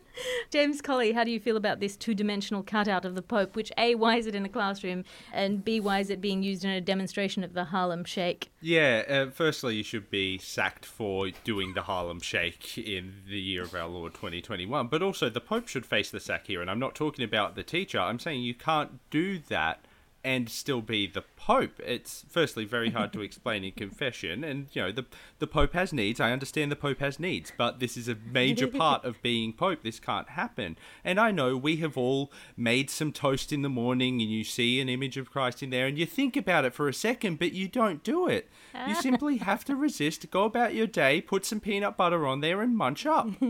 [0.50, 3.72] James Colley, how do you feel about this two dimensional cutout of the Pope, which
[3.78, 6.70] A, why is it in a classroom, and B, why is it being used in
[6.70, 8.50] a demonstration of the Harlem Shake?
[8.60, 13.62] Yeah, uh, firstly, you should be sacked for doing the Harlem Shake in the year
[13.62, 16.60] of our Lord 2021, but also the Pope should face the sack here.
[16.60, 19.84] And I'm not talking about the teacher, I'm saying you can't do that
[20.24, 21.78] and still be the Pope.
[21.84, 25.04] It's firstly very hard to explain in confession, and you know the
[25.38, 26.18] the Pope has needs.
[26.18, 29.82] I understand the Pope has needs, but this is a major part of being Pope.
[29.82, 30.78] This can't happen.
[31.04, 34.80] And I know we have all made some toast in the morning, and you see
[34.80, 37.52] an image of Christ in there, and you think about it for a second, but
[37.52, 38.48] you don't do it.
[38.88, 40.30] You simply have to resist.
[40.30, 43.28] Go about your day, put some peanut butter on there, and munch up.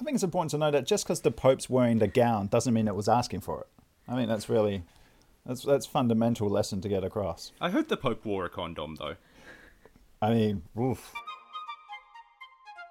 [0.00, 2.72] I think it's important to know that just because the Pope's wearing the gown doesn't
[2.74, 3.66] mean it was asking for it.
[4.08, 4.82] I think that's really
[5.44, 7.52] that's that's fundamental lesson to get across.
[7.60, 9.16] I hope the Pope wore a condom though.
[10.20, 11.12] I mean, oof.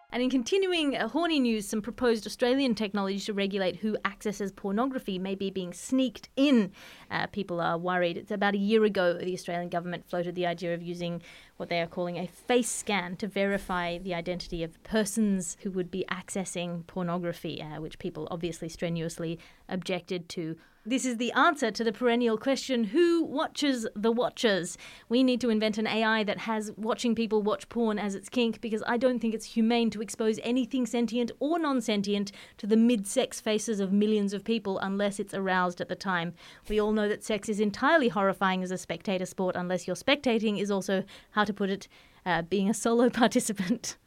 [0.10, 5.20] And in continuing uh, horny news, some proposed Australian technology to regulate who accesses pornography
[5.20, 6.72] may be being sneaked in.
[7.12, 8.16] Uh, people are worried.
[8.16, 11.22] It's about a year ago the Australian government floated the idea of using
[11.58, 15.92] what they are calling a face scan to verify the identity of persons who would
[15.92, 20.56] be accessing pornography, uh, which people obviously strenuously objected to.
[20.88, 24.78] This is the answer to the perennial question who watches the watchers?
[25.10, 28.62] We need to invent an AI that has watching people watch porn as its kink
[28.62, 32.78] because I don't think it's humane to expose anything sentient or non sentient to the
[32.78, 36.34] mid sex faces of millions of people unless it's aroused at the time.
[36.70, 40.58] We all know that sex is entirely horrifying as a spectator sport unless your spectating
[40.58, 41.90] is also, how to put it,
[42.26, 43.98] uh, being a solo participant.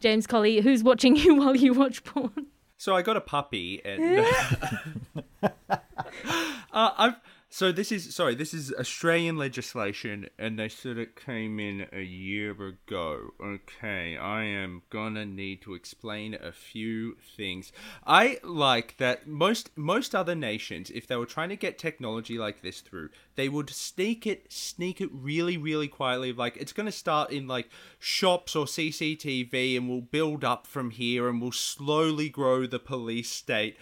[0.00, 2.48] James Colley, who's watching you while you watch porn?
[2.82, 4.26] So I got a puppy, and
[5.44, 5.50] uh,
[6.72, 7.14] I've
[7.54, 12.00] so this is sorry, this is Australian legislation, and they said it came in a
[12.00, 13.34] year ago.
[13.44, 17.70] Okay, I am gonna need to explain a few things.
[18.06, 22.62] I like that most most other nations, if they were trying to get technology like
[22.62, 26.32] this through, they would sneak it, sneak it really, really quietly.
[26.32, 31.28] Like it's gonna start in like shops or CCTV, and we'll build up from here,
[31.28, 33.76] and we'll slowly grow the police state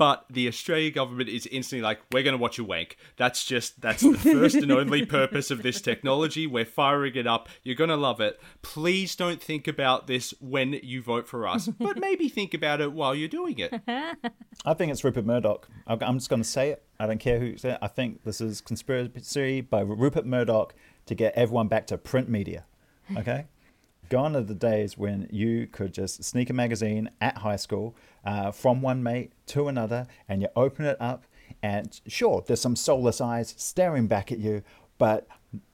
[0.00, 2.96] but the Australian government is instantly like, we're going to watch you wank.
[3.18, 6.46] That's just, that's the first and only purpose of this technology.
[6.46, 7.50] We're firing it up.
[7.64, 8.40] You're going to love it.
[8.62, 12.92] Please don't think about this when you vote for us, but maybe think about it
[12.92, 13.74] while you're doing it.
[14.64, 15.68] I think it's Rupert Murdoch.
[15.86, 16.82] I'm I'm just going to say it.
[16.98, 17.78] I don't care who said it.
[17.82, 20.72] I think this is conspiracy by Rupert Murdoch
[21.04, 22.64] to get everyone back to print media.
[23.18, 23.48] Okay?
[24.10, 28.50] Gone are the days when you could just sneak a magazine at high school uh,
[28.50, 31.24] from one mate to another and you open it up
[31.62, 34.62] and sure, there's some soulless eyes staring back at you,
[34.98, 35.26] but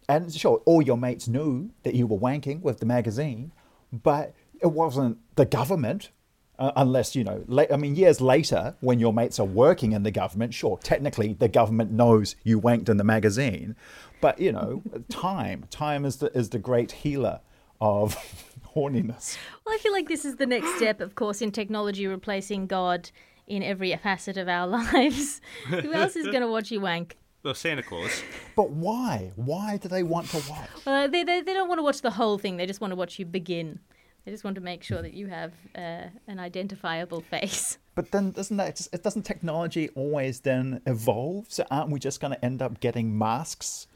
[0.09, 3.53] and sure, all your mates knew that you were wanking with the magazine,
[3.92, 6.11] but it wasn't the government
[6.59, 10.11] uh, unless you know i mean years later when your mates are working in the
[10.11, 13.77] government sure technically the government knows you wanked in the magazine
[14.22, 17.40] but you know time time is the is the great healer
[17.80, 18.14] of
[18.74, 22.66] horniness Well, I feel like this is the next step, of course, in technology replacing
[22.66, 23.10] God
[23.46, 25.40] in every facet of our lives.
[25.68, 27.16] Who else is going to watch you wank?
[27.42, 28.22] Well, Santa Claus.
[28.56, 31.84] but why why do they want to watch Well, they, they, they don't want to
[31.84, 32.56] watch the whole thing.
[32.56, 33.78] They just want to watch you begin.
[34.24, 37.78] They just want to make sure that you have uh, an identifiable face.
[37.94, 42.32] but then doesn't that just, doesn't technology always then evolve so aren't we just going
[42.32, 43.86] to end up getting masks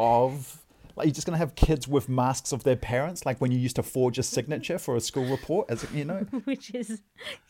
[0.00, 0.65] of
[0.96, 3.58] like you're just going to have kids with masks of their parents like when you
[3.58, 7.02] used to forge a signature for a school report as you know which is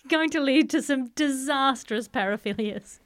[0.09, 2.99] going to lead to some disastrous paraphilias.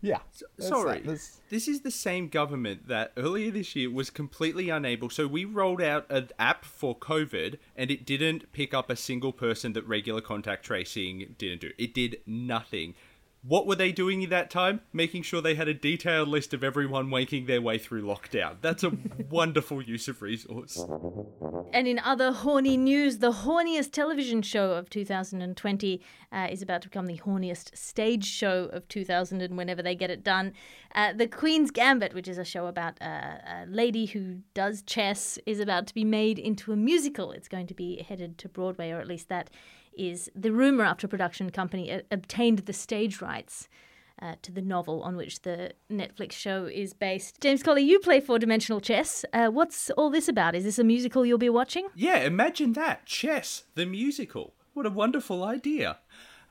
[0.00, 0.18] yeah
[0.58, 1.20] There's Sorry, that.
[1.50, 5.08] This is the same government that earlier this year was completely unable.
[5.08, 9.32] So we rolled out an app for COVID, and it didn't pick up a single
[9.32, 11.70] person that regular contact tracing didn't do.
[11.78, 12.94] It did nothing.
[13.46, 14.80] What were they doing in that time?
[14.94, 18.56] Making sure they had a detailed list of everyone wanking their way through lockdown.
[18.62, 18.92] That's a
[19.30, 20.82] wonderful use of resource.
[21.70, 26.00] And in other horny news, the horniest television show of 2020
[26.32, 30.10] uh, is about to become the horniest stage show of 2000 and whenever they get
[30.10, 30.54] it done.
[30.94, 35.38] Uh, the Queen's Gambit, which is a show about uh, a lady who does chess,
[35.44, 37.30] is about to be made into a musical.
[37.30, 39.50] It's going to be headed to Broadway, or at least that
[39.96, 43.68] is the rumor after a production company uh, obtained the stage rights.
[44.22, 47.40] Uh, to the novel on which the Netflix show is based.
[47.40, 49.24] James Colley, you play four dimensional chess.
[49.32, 50.54] Uh, what's all this about?
[50.54, 51.88] Is this a musical you'll be watching?
[51.96, 53.06] Yeah, imagine that.
[53.06, 54.54] Chess, the musical.
[54.72, 55.98] What a wonderful idea.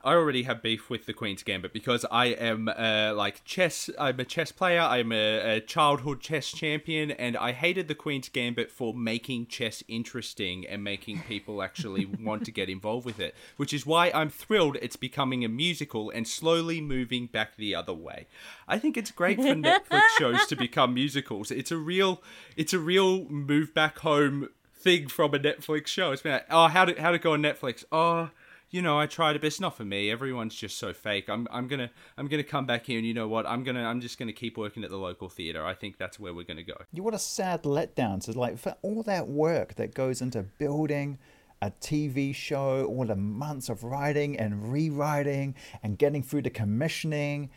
[0.04, 3.88] I already have beef with the Queen's Gambit because I am uh, like chess.
[3.98, 4.82] I'm a chess player.
[4.82, 9.82] I'm a, a, childhood chess champion, and I hated the Queen's Gambit for making chess
[9.88, 13.34] interesting and making people actually want to get involved with it.
[13.56, 17.94] Which is why I'm thrilled it's becoming a musical and slowly moving back the other
[17.94, 18.26] way.
[18.68, 21.50] I think it's great for Netflix shows to become musicals.
[21.50, 22.22] It's a real,
[22.58, 26.12] it's a real move back home thing from a Netflix show.
[26.12, 27.84] It's been like, oh, how did how to go on Netflix?
[27.90, 28.28] Oh
[28.74, 30.10] you know, I tried it, but it's not for me.
[30.10, 31.30] Everyone's just so fake.
[31.30, 33.46] I'm, I'm gonna, I'm gonna come back here, and you know what?
[33.46, 35.64] I'm gonna, I'm just gonna keep working at the local theater.
[35.64, 36.74] I think that's where we're gonna go.
[36.92, 41.18] You what a sad letdown to like for all that work that goes into building
[41.62, 45.54] a TV show, all the months of writing and rewriting
[45.84, 47.50] and getting through the commissioning,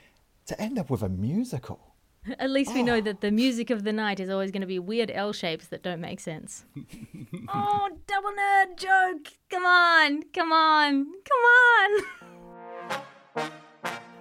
[0.45, 1.86] to end up with a musical.
[2.39, 3.01] At least we know oh.
[3.01, 5.83] that the music of the night is always going to be weird L shapes that
[5.83, 6.65] don't make sense.
[7.47, 9.33] oh, double nerd joke!
[9.49, 12.03] Come on, come on, come on!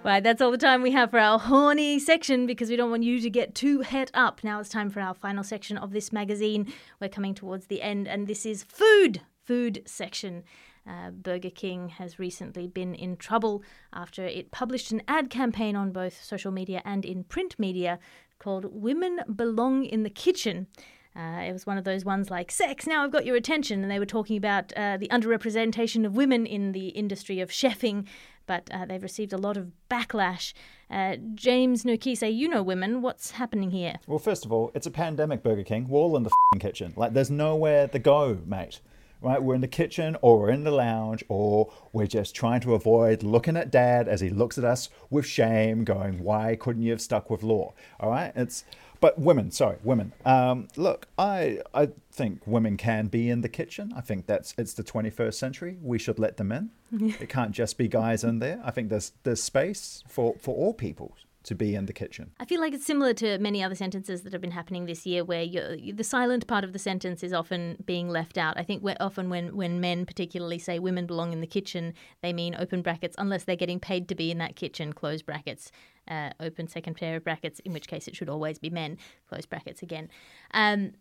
[0.03, 3.03] Right, that's all the time we have for our horny section because we don't want
[3.03, 4.41] you to get too het up.
[4.41, 6.71] Now it's time for our final section of this magazine.
[7.01, 9.21] We're coming towards the end, and this is food.
[9.43, 10.43] Food section.
[10.87, 13.63] Uh, Burger King has recently been in trouble
[13.93, 17.99] after it published an ad campaign on both social media and in print media
[18.39, 20.67] called Women Belong in the Kitchen.
[21.15, 22.85] Uh, it was one of those ones like sex.
[22.85, 26.45] Now I've got your attention, and they were talking about uh, the underrepresentation of women
[26.45, 28.05] in the industry of chefing.
[28.45, 30.53] But uh, they've received a lot of backlash.
[30.91, 33.01] Uh, James Nokise, you know women.
[33.01, 33.95] What's happening here?
[34.05, 35.89] Well, first of all, it's a pandemic, Burger King.
[35.89, 36.93] We're all in the kitchen.
[36.95, 38.79] Like, there's nowhere to go, mate
[39.21, 39.41] right?
[39.41, 43.23] We're in the kitchen or we're in the lounge or we're just trying to avoid
[43.23, 47.01] looking at dad as he looks at us with shame, going, Why couldn't you have
[47.01, 47.73] stuck with law?
[47.99, 48.31] All right.
[48.35, 48.63] It's,
[48.99, 50.13] but women, sorry, women.
[50.25, 53.93] Um, look, I, I think women can be in the kitchen.
[53.95, 55.77] I think that's, it's the 21st century.
[55.81, 56.71] We should let them in.
[57.19, 58.59] it can't just be guys in there.
[58.63, 61.15] I think there's, there's space for, for all people
[61.47, 62.31] to be in the kitchen.
[62.39, 65.23] I feel like it's similar to many other sentences that have been happening this year,
[65.23, 68.57] where the silent part of the sentence is often being left out.
[68.57, 72.55] I think often when, when men particularly say women belong in the kitchen, they mean
[72.59, 75.71] open brackets, unless they're getting paid to be in that kitchen, close brackets.
[76.09, 79.45] Uh, open second pair of brackets, in which case it should always be men, close
[79.45, 80.09] brackets again.
[80.53, 80.93] Um,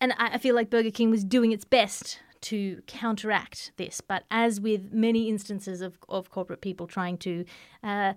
[0.00, 4.00] and I, I feel like Burger King was doing its best to counteract this.
[4.00, 7.44] But as with many instances of, of corporate people trying to
[7.82, 8.12] uh,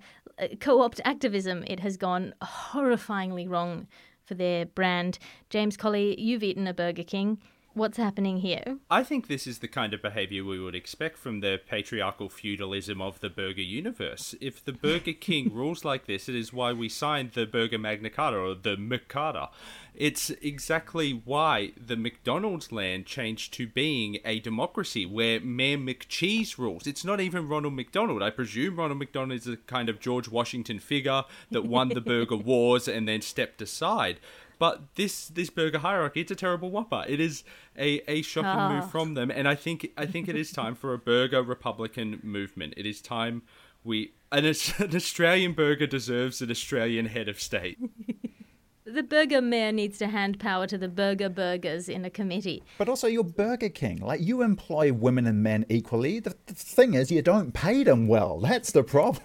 [0.59, 3.87] co opt activism, it has gone horrifyingly wrong
[4.25, 5.17] for their brand.
[5.49, 7.39] James Colley, you've eaten a Burger King.
[7.79, 8.79] What's happening here?
[8.91, 13.01] I think this is the kind of behavior we would expect from the patriarchal feudalism
[13.01, 14.35] of the burger universe.
[14.41, 18.09] If the Burger King rules like this, it is why we signed the Burger Magna
[18.09, 19.47] Carta or the McCarta.
[19.95, 26.85] It's exactly why the McDonald's land changed to being a democracy where Mayor McCheese rules.
[26.85, 28.21] It's not even Ronald McDonald.
[28.21, 32.37] I presume Ronald McDonald is a kind of George Washington figure that won the burger
[32.37, 34.19] wars and then stepped aside.
[34.59, 37.05] But this this burger hierarchy, it's a terrible whopper.
[37.07, 37.43] It is
[37.77, 38.73] a, a shocking oh.
[38.73, 38.87] move ah.
[38.87, 42.73] from them, and I think I think it is time for a burger Republican movement.
[42.75, 43.41] It is time
[43.83, 44.45] we an,
[44.77, 47.79] an Australian burger deserves an Australian head of state.
[48.85, 52.63] the burger mayor needs to hand power to the burger burgers in a committee.
[52.77, 53.97] But also, you're Burger King.
[53.97, 56.19] Like, you employ women and men equally.
[56.19, 58.39] The, the thing is, you don't pay them well.
[58.39, 59.23] That's the problem.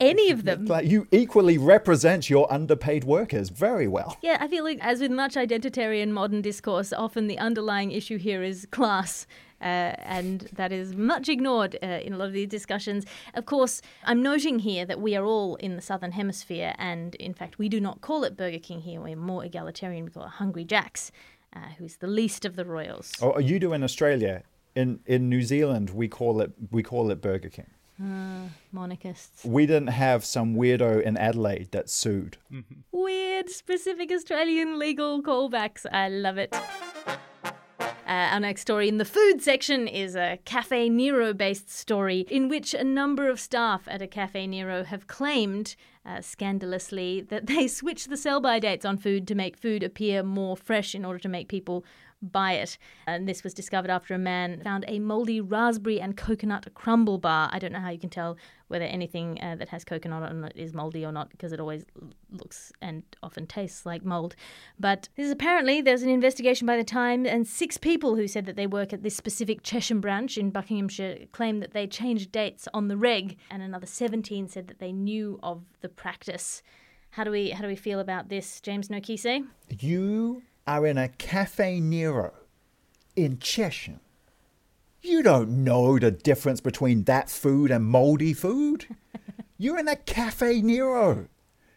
[0.00, 0.66] Any of them.
[0.74, 4.16] Like, you equally represent your underpaid workers very well.
[4.22, 8.42] Yeah, I feel like, as with much identitarian modern discourse, often the underlying issue here
[8.42, 9.26] is class.
[9.64, 13.06] Uh, and that is much ignored uh, in a lot of these discussions.
[13.32, 17.32] Of course, I'm noting here that we are all in the Southern Hemisphere, and in
[17.32, 19.00] fact, we do not call it Burger King here.
[19.00, 20.04] We're more egalitarian.
[20.04, 21.10] We call it Hungry Jack's,
[21.56, 23.12] uh, who's the least of the royals.
[23.22, 24.42] Oh, you do in Australia.
[24.74, 27.70] In in New Zealand, we call it we call it Burger King.
[28.02, 29.44] Uh, monarchists.
[29.44, 32.36] We didn't have some weirdo in Adelaide that sued.
[32.52, 32.80] Mm-hmm.
[32.90, 35.86] Weird, specific Australian legal callbacks.
[35.90, 36.52] I love it.
[38.06, 42.50] Uh, our next story in the food section is a Cafe Nero based story in
[42.50, 45.74] which a number of staff at a Cafe Nero have claimed,
[46.04, 50.22] uh, scandalously, that they switch the sell by dates on food to make food appear
[50.22, 51.82] more fresh in order to make people
[52.32, 52.78] buy it.
[53.06, 57.48] And this was discovered after a man found a moldy raspberry and coconut crumble bar.
[57.52, 58.36] I don't know how you can tell
[58.68, 61.84] whether anything uh, that has coconut on it is moldy or not because it always
[62.32, 64.34] looks and often tastes like mold.
[64.78, 68.46] But this is apparently there's an investigation by the time, and six people who said
[68.46, 72.66] that they work at this specific Chesham branch in Buckinghamshire claim that they changed dates
[72.72, 76.62] on the reg, and another 17 said that they knew of the practice.
[77.10, 79.46] How do we how do we feel about this, James Nokise?
[79.78, 82.32] You are in a Cafe Nero
[83.16, 84.00] in Chesham.
[85.02, 88.86] You don't know the difference between that food and moldy food.
[89.58, 91.28] You're in a Cafe Nero.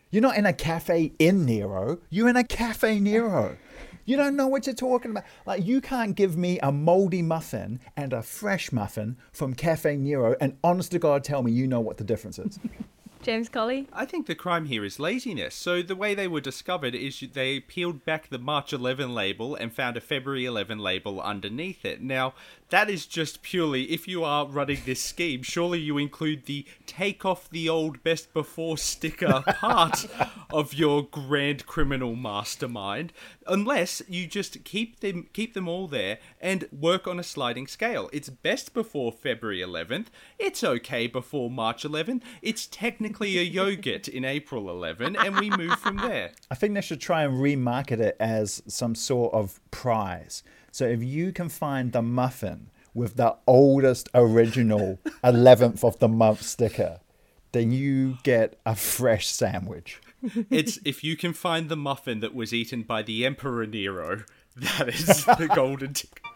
[0.09, 1.99] You're not in a cafe in Nero.
[2.09, 3.57] You're in a Cafe Nero.
[4.05, 5.25] You don't know what you're talking about.
[5.45, 10.37] Like, you can't give me a moldy muffin and a fresh muffin from Cafe Nero
[10.39, 12.57] and honest to God tell me you know what the difference is.
[13.27, 13.89] James Colley?
[13.91, 15.53] I think the crime here is laziness.
[15.53, 19.73] So the way they were discovered is they peeled back the March 11 label and
[19.73, 22.01] found a February 11 label underneath it.
[22.01, 22.35] Now,
[22.69, 27.25] that is just purely if you are running this scheme, surely you include the take
[27.25, 30.05] off the old best before sticker part
[30.49, 33.13] of your grand criminal mastermind,
[33.45, 38.09] unless you just keep them keep them all there and work on a sliding scale.
[38.11, 40.07] It's best before February 11th.
[40.37, 42.21] It's okay before March 11th.
[42.41, 46.31] It's technically a yogurt in April 11, and we move from there.
[46.51, 50.43] I think they should try and remarket it as some sort of prize.
[50.77, 56.43] So if you can find the muffin with the oldest original 11th of the month
[56.43, 56.99] sticker,
[57.51, 59.99] then you get a fresh sandwich.
[60.51, 64.23] It's if you can find the muffin that was eaten by the Emperor Nero,
[64.55, 66.26] that is the golden ticket.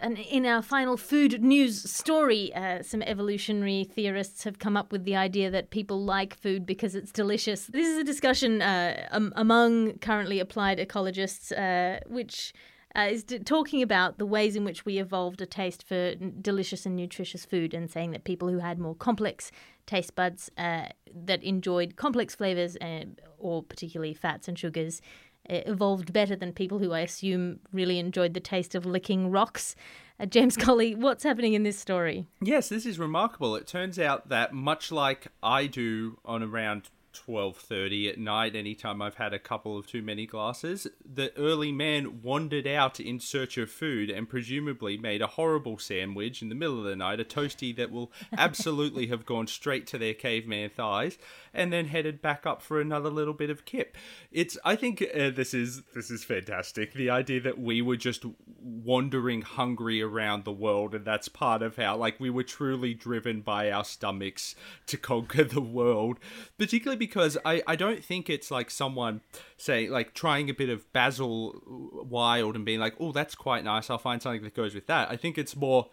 [0.00, 5.04] And in our final food news story, uh, some evolutionary theorists have come up with
[5.04, 7.66] the idea that people like food because it's delicious.
[7.66, 12.52] This is a discussion uh, um, among currently applied ecologists, uh, which
[12.94, 16.34] uh, is d- talking about the ways in which we evolved a taste for n-
[16.40, 19.50] delicious and nutritious food, and saying that people who had more complex
[19.86, 23.04] taste buds uh, that enjoyed complex flavors uh,
[23.38, 25.00] or particularly fats and sugars
[25.46, 29.74] evolved better than people who I assume really enjoyed the taste of licking rocks.
[30.20, 32.26] Uh, James Colley, what's happening in this story?
[32.42, 33.56] Yes, this is remarkable.
[33.56, 36.90] It turns out that much like I do on around
[37.26, 40.86] 12:30 at night anytime I've had a couple of too many glasses.
[41.04, 46.42] The early man wandered out in search of food and presumably made a horrible sandwich
[46.42, 49.98] in the middle of the night a toasty that will absolutely have gone straight to
[49.98, 51.18] their caveman thighs
[51.52, 53.96] and then headed back up for another little bit of kip.
[54.30, 56.92] It's I think uh, this is this is fantastic.
[56.94, 58.24] The idea that we were just
[58.60, 63.40] wandering hungry around the world and that's part of how like we were truly driven
[63.40, 64.54] by our stomachs
[64.86, 66.18] to conquer the world
[66.58, 67.07] particularly because
[67.44, 69.20] I, I don't think it's like someone
[69.56, 71.62] say like trying a bit of basil
[72.08, 75.10] wild and being like oh that's quite nice i'll find something that goes with that
[75.10, 75.88] i think it's more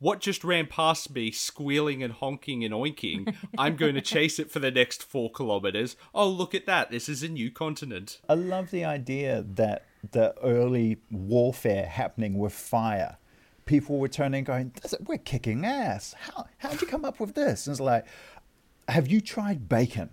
[0.00, 4.50] what just ran past me squealing and honking and oinking i'm going to chase it
[4.50, 8.34] for the next four kilometers oh look at that this is a new continent I
[8.34, 13.16] love the idea that the early warfare happening with fire.
[13.66, 14.72] People were turning going,
[15.06, 16.14] we're kicking ass.
[16.18, 17.66] How, how'd you come up with this?
[17.66, 18.06] And it's like,
[18.88, 20.10] have you tried bacon?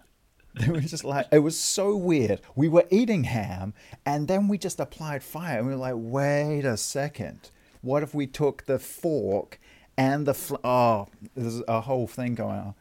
[0.58, 2.42] It was just like, it was so weird.
[2.56, 3.74] We were eating ham
[4.06, 7.50] and then we just applied fire and we were like, wait a second.
[7.82, 9.60] What if we took the fork
[9.98, 12.76] and the, fl- oh, there's a whole thing going on.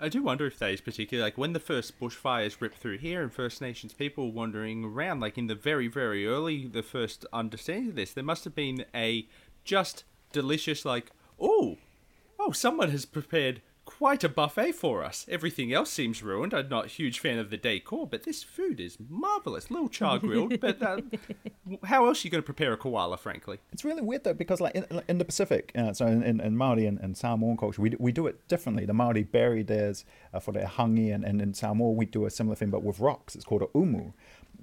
[0.00, 3.22] I do wonder if that is particularly like when the first bushfires ripped through here
[3.22, 7.90] and First Nations people wandering around, like in the very, very early, the first understanding
[7.90, 9.26] of this, there must have been a
[9.64, 11.10] just delicious, like,
[11.40, 11.78] oh,
[12.38, 15.26] oh, someone has prepared quite a buffet for us.
[15.28, 16.54] Everything else seems ruined.
[16.54, 19.70] I'm not a huge fan of the decor, but this food is marvelous.
[19.70, 21.00] little char grilled, but uh,
[21.84, 23.58] how else are you going to prepare a koala, frankly?
[23.72, 26.56] It's really weird though because like in, in the Pacific, uh, so in, in, in
[26.56, 28.86] Maori and, and Samoan culture, we, do- we do it differently.
[28.86, 32.30] The Maori bury theirs uh, for their hangi, and, and in Samoa we do a
[32.30, 33.34] similar thing but with rocks.
[33.34, 34.12] It's called a umu.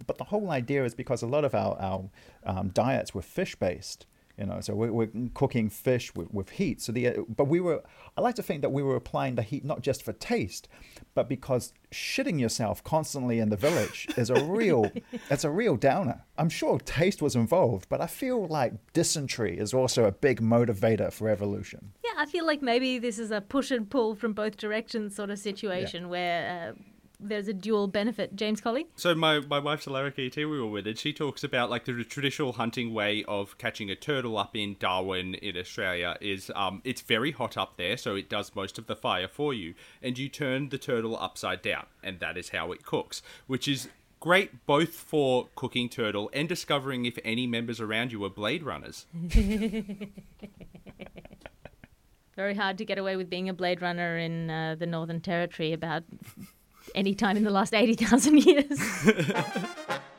[0.08, 2.04] But the whole idea is because a lot of our, our
[2.46, 4.06] um, diets were fish based.
[4.38, 6.82] You know, so we're, we're cooking fish with, with heat.
[6.82, 7.84] So the but we were
[8.18, 10.68] I like to think that we were applying the heat not just for taste,
[11.14, 14.92] but because shitting yourself constantly in the village is a real
[15.30, 16.24] it's a real downer.
[16.38, 21.12] I'm sure taste was involved, but I feel like dysentery is also a big motivator
[21.12, 21.92] for evolution.
[22.04, 25.30] Yeah, I feel like maybe this is a push and pull from both directions sort
[25.30, 26.82] of situation where uh,
[27.22, 28.36] there's a dual benefit.
[28.36, 28.88] James Colley?
[28.96, 31.86] So my, my wife's a Larrakia too, we were with, and she talks about like
[31.86, 36.82] the traditional hunting way of catching a turtle up in Darwin in Australia is um
[36.84, 40.18] it's very hot up there, so it does most of the fire for you, and
[40.18, 44.66] you turn the turtle upside down, and that is how it cooks, which is great
[44.66, 49.06] both for cooking turtle and discovering if any members around you are blade runners.
[52.36, 55.74] Very hard to get away with being a Blade Runner in uh, the Northern Territory
[55.74, 56.04] about
[56.96, 58.80] any time in the last 80,000 years.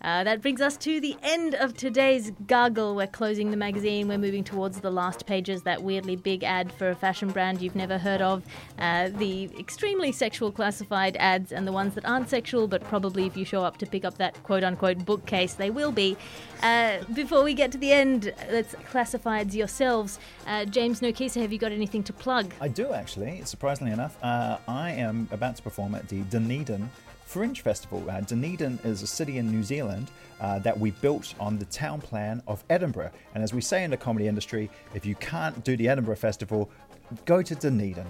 [0.00, 2.94] Uh, that brings us to the end of today's Gargle.
[2.94, 4.06] We're closing the magazine.
[4.06, 5.62] We're moving towards the last pages.
[5.62, 8.44] That weirdly big ad for a fashion brand you've never heard of.
[8.78, 13.36] Uh, the extremely sexual classified ads and the ones that aren't sexual, but probably if
[13.36, 16.16] you show up to pick up that quote unquote bookcase, they will be.
[16.62, 20.20] Uh, before we get to the end, let's classifieds yourselves.
[20.46, 22.54] Uh, James Nokise, have you got anything to plug?
[22.60, 24.16] I do actually, surprisingly enough.
[24.22, 26.90] Uh, I am about to perform at the Dunedin
[27.28, 28.02] Fringe Festival.
[28.08, 30.10] Uh, Dunedin is a city in New Zealand
[30.40, 33.10] uh, that we built on the town plan of Edinburgh.
[33.34, 36.70] And as we say in the comedy industry, if you can't do the Edinburgh Festival,
[37.26, 38.06] go to Dunedin.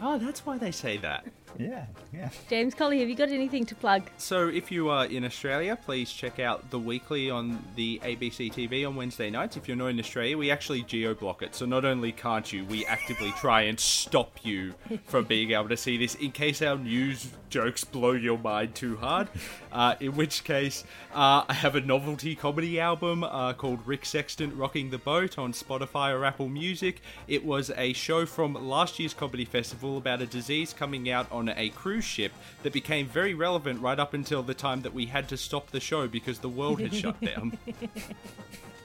[0.00, 1.26] Oh, that's why they say that.
[1.58, 2.30] Yeah, yeah.
[2.48, 4.02] James Colley, have you got anything to plug?
[4.16, 8.86] So, if you are in Australia, please check out the weekly on the ABC TV
[8.86, 9.56] on Wednesday nights.
[9.56, 11.54] If you're not in Australia, we actually geo block it.
[11.54, 14.74] So, not only can't you, we actively try and stop you
[15.06, 18.96] from being able to see this in case our news jokes blow your mind too
[18.96, 19.28] hard.
[19.72, 24.56] Uh, in which case, uh, I have a novelty comedy album uh, called Rick Sexton
[24.56, 27.00] Rocking the Boat on Spotify or Apple Music.
[27.26, 31.48] It was a show from last year's comedy festival about a disease coming out on
[31.48, 35.28] a cruise ship that became very relevant right up until the time that we had
[35.28, 37.58] to stop the show because the world had shut down.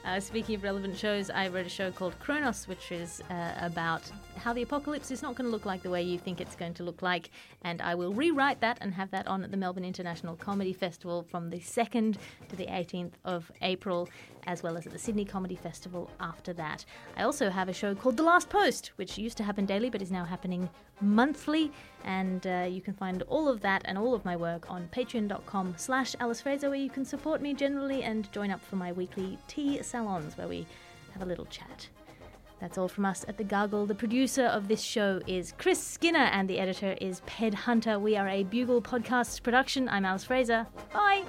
[0.04, 4.02] Uh, speaking of relevant shows, I wrote a show called Kronos, which is uh, about
[4.36, 6.74] how the apocalypse is not going to look like the way you think it's going
[6.74, 7.30] to look like.
[7.62, 11.22] And I will rewrite that and have that on at the Melbourne International Comedy Festival
[11.22, 12.16] from the 2nd
[12.50, 14.10] to the 18th of April,
[14.46, 16.84] as well as at the Sydney Comedy Festival after that.
[17.16, 20.02] I also have a show called The Last Post, which used to happen daily but
[20.02, 20.68] is now happening
[21.00, 21.72] monthly.
[22.04, 25.74] And uh, you can find all of that and all of my work on patreon.com
[25.76, 29.38] slash Alice Fraser, where you can support me generally and join up for my weekly
[29.48, 30.66] tea salons where we
[31.12, 31.88] have a little chat.
[32.60, 33.84] That's all from us at The Gargle.
[33.84, 37.98] The producer of this show is Chris Skinner and the editor is Ped Hunter.
[37.98, 39.88] We are a Bugle podcast production.
[39.88, 40.66] I'm Alice Fraser.
[40.92, 41.24] Bye.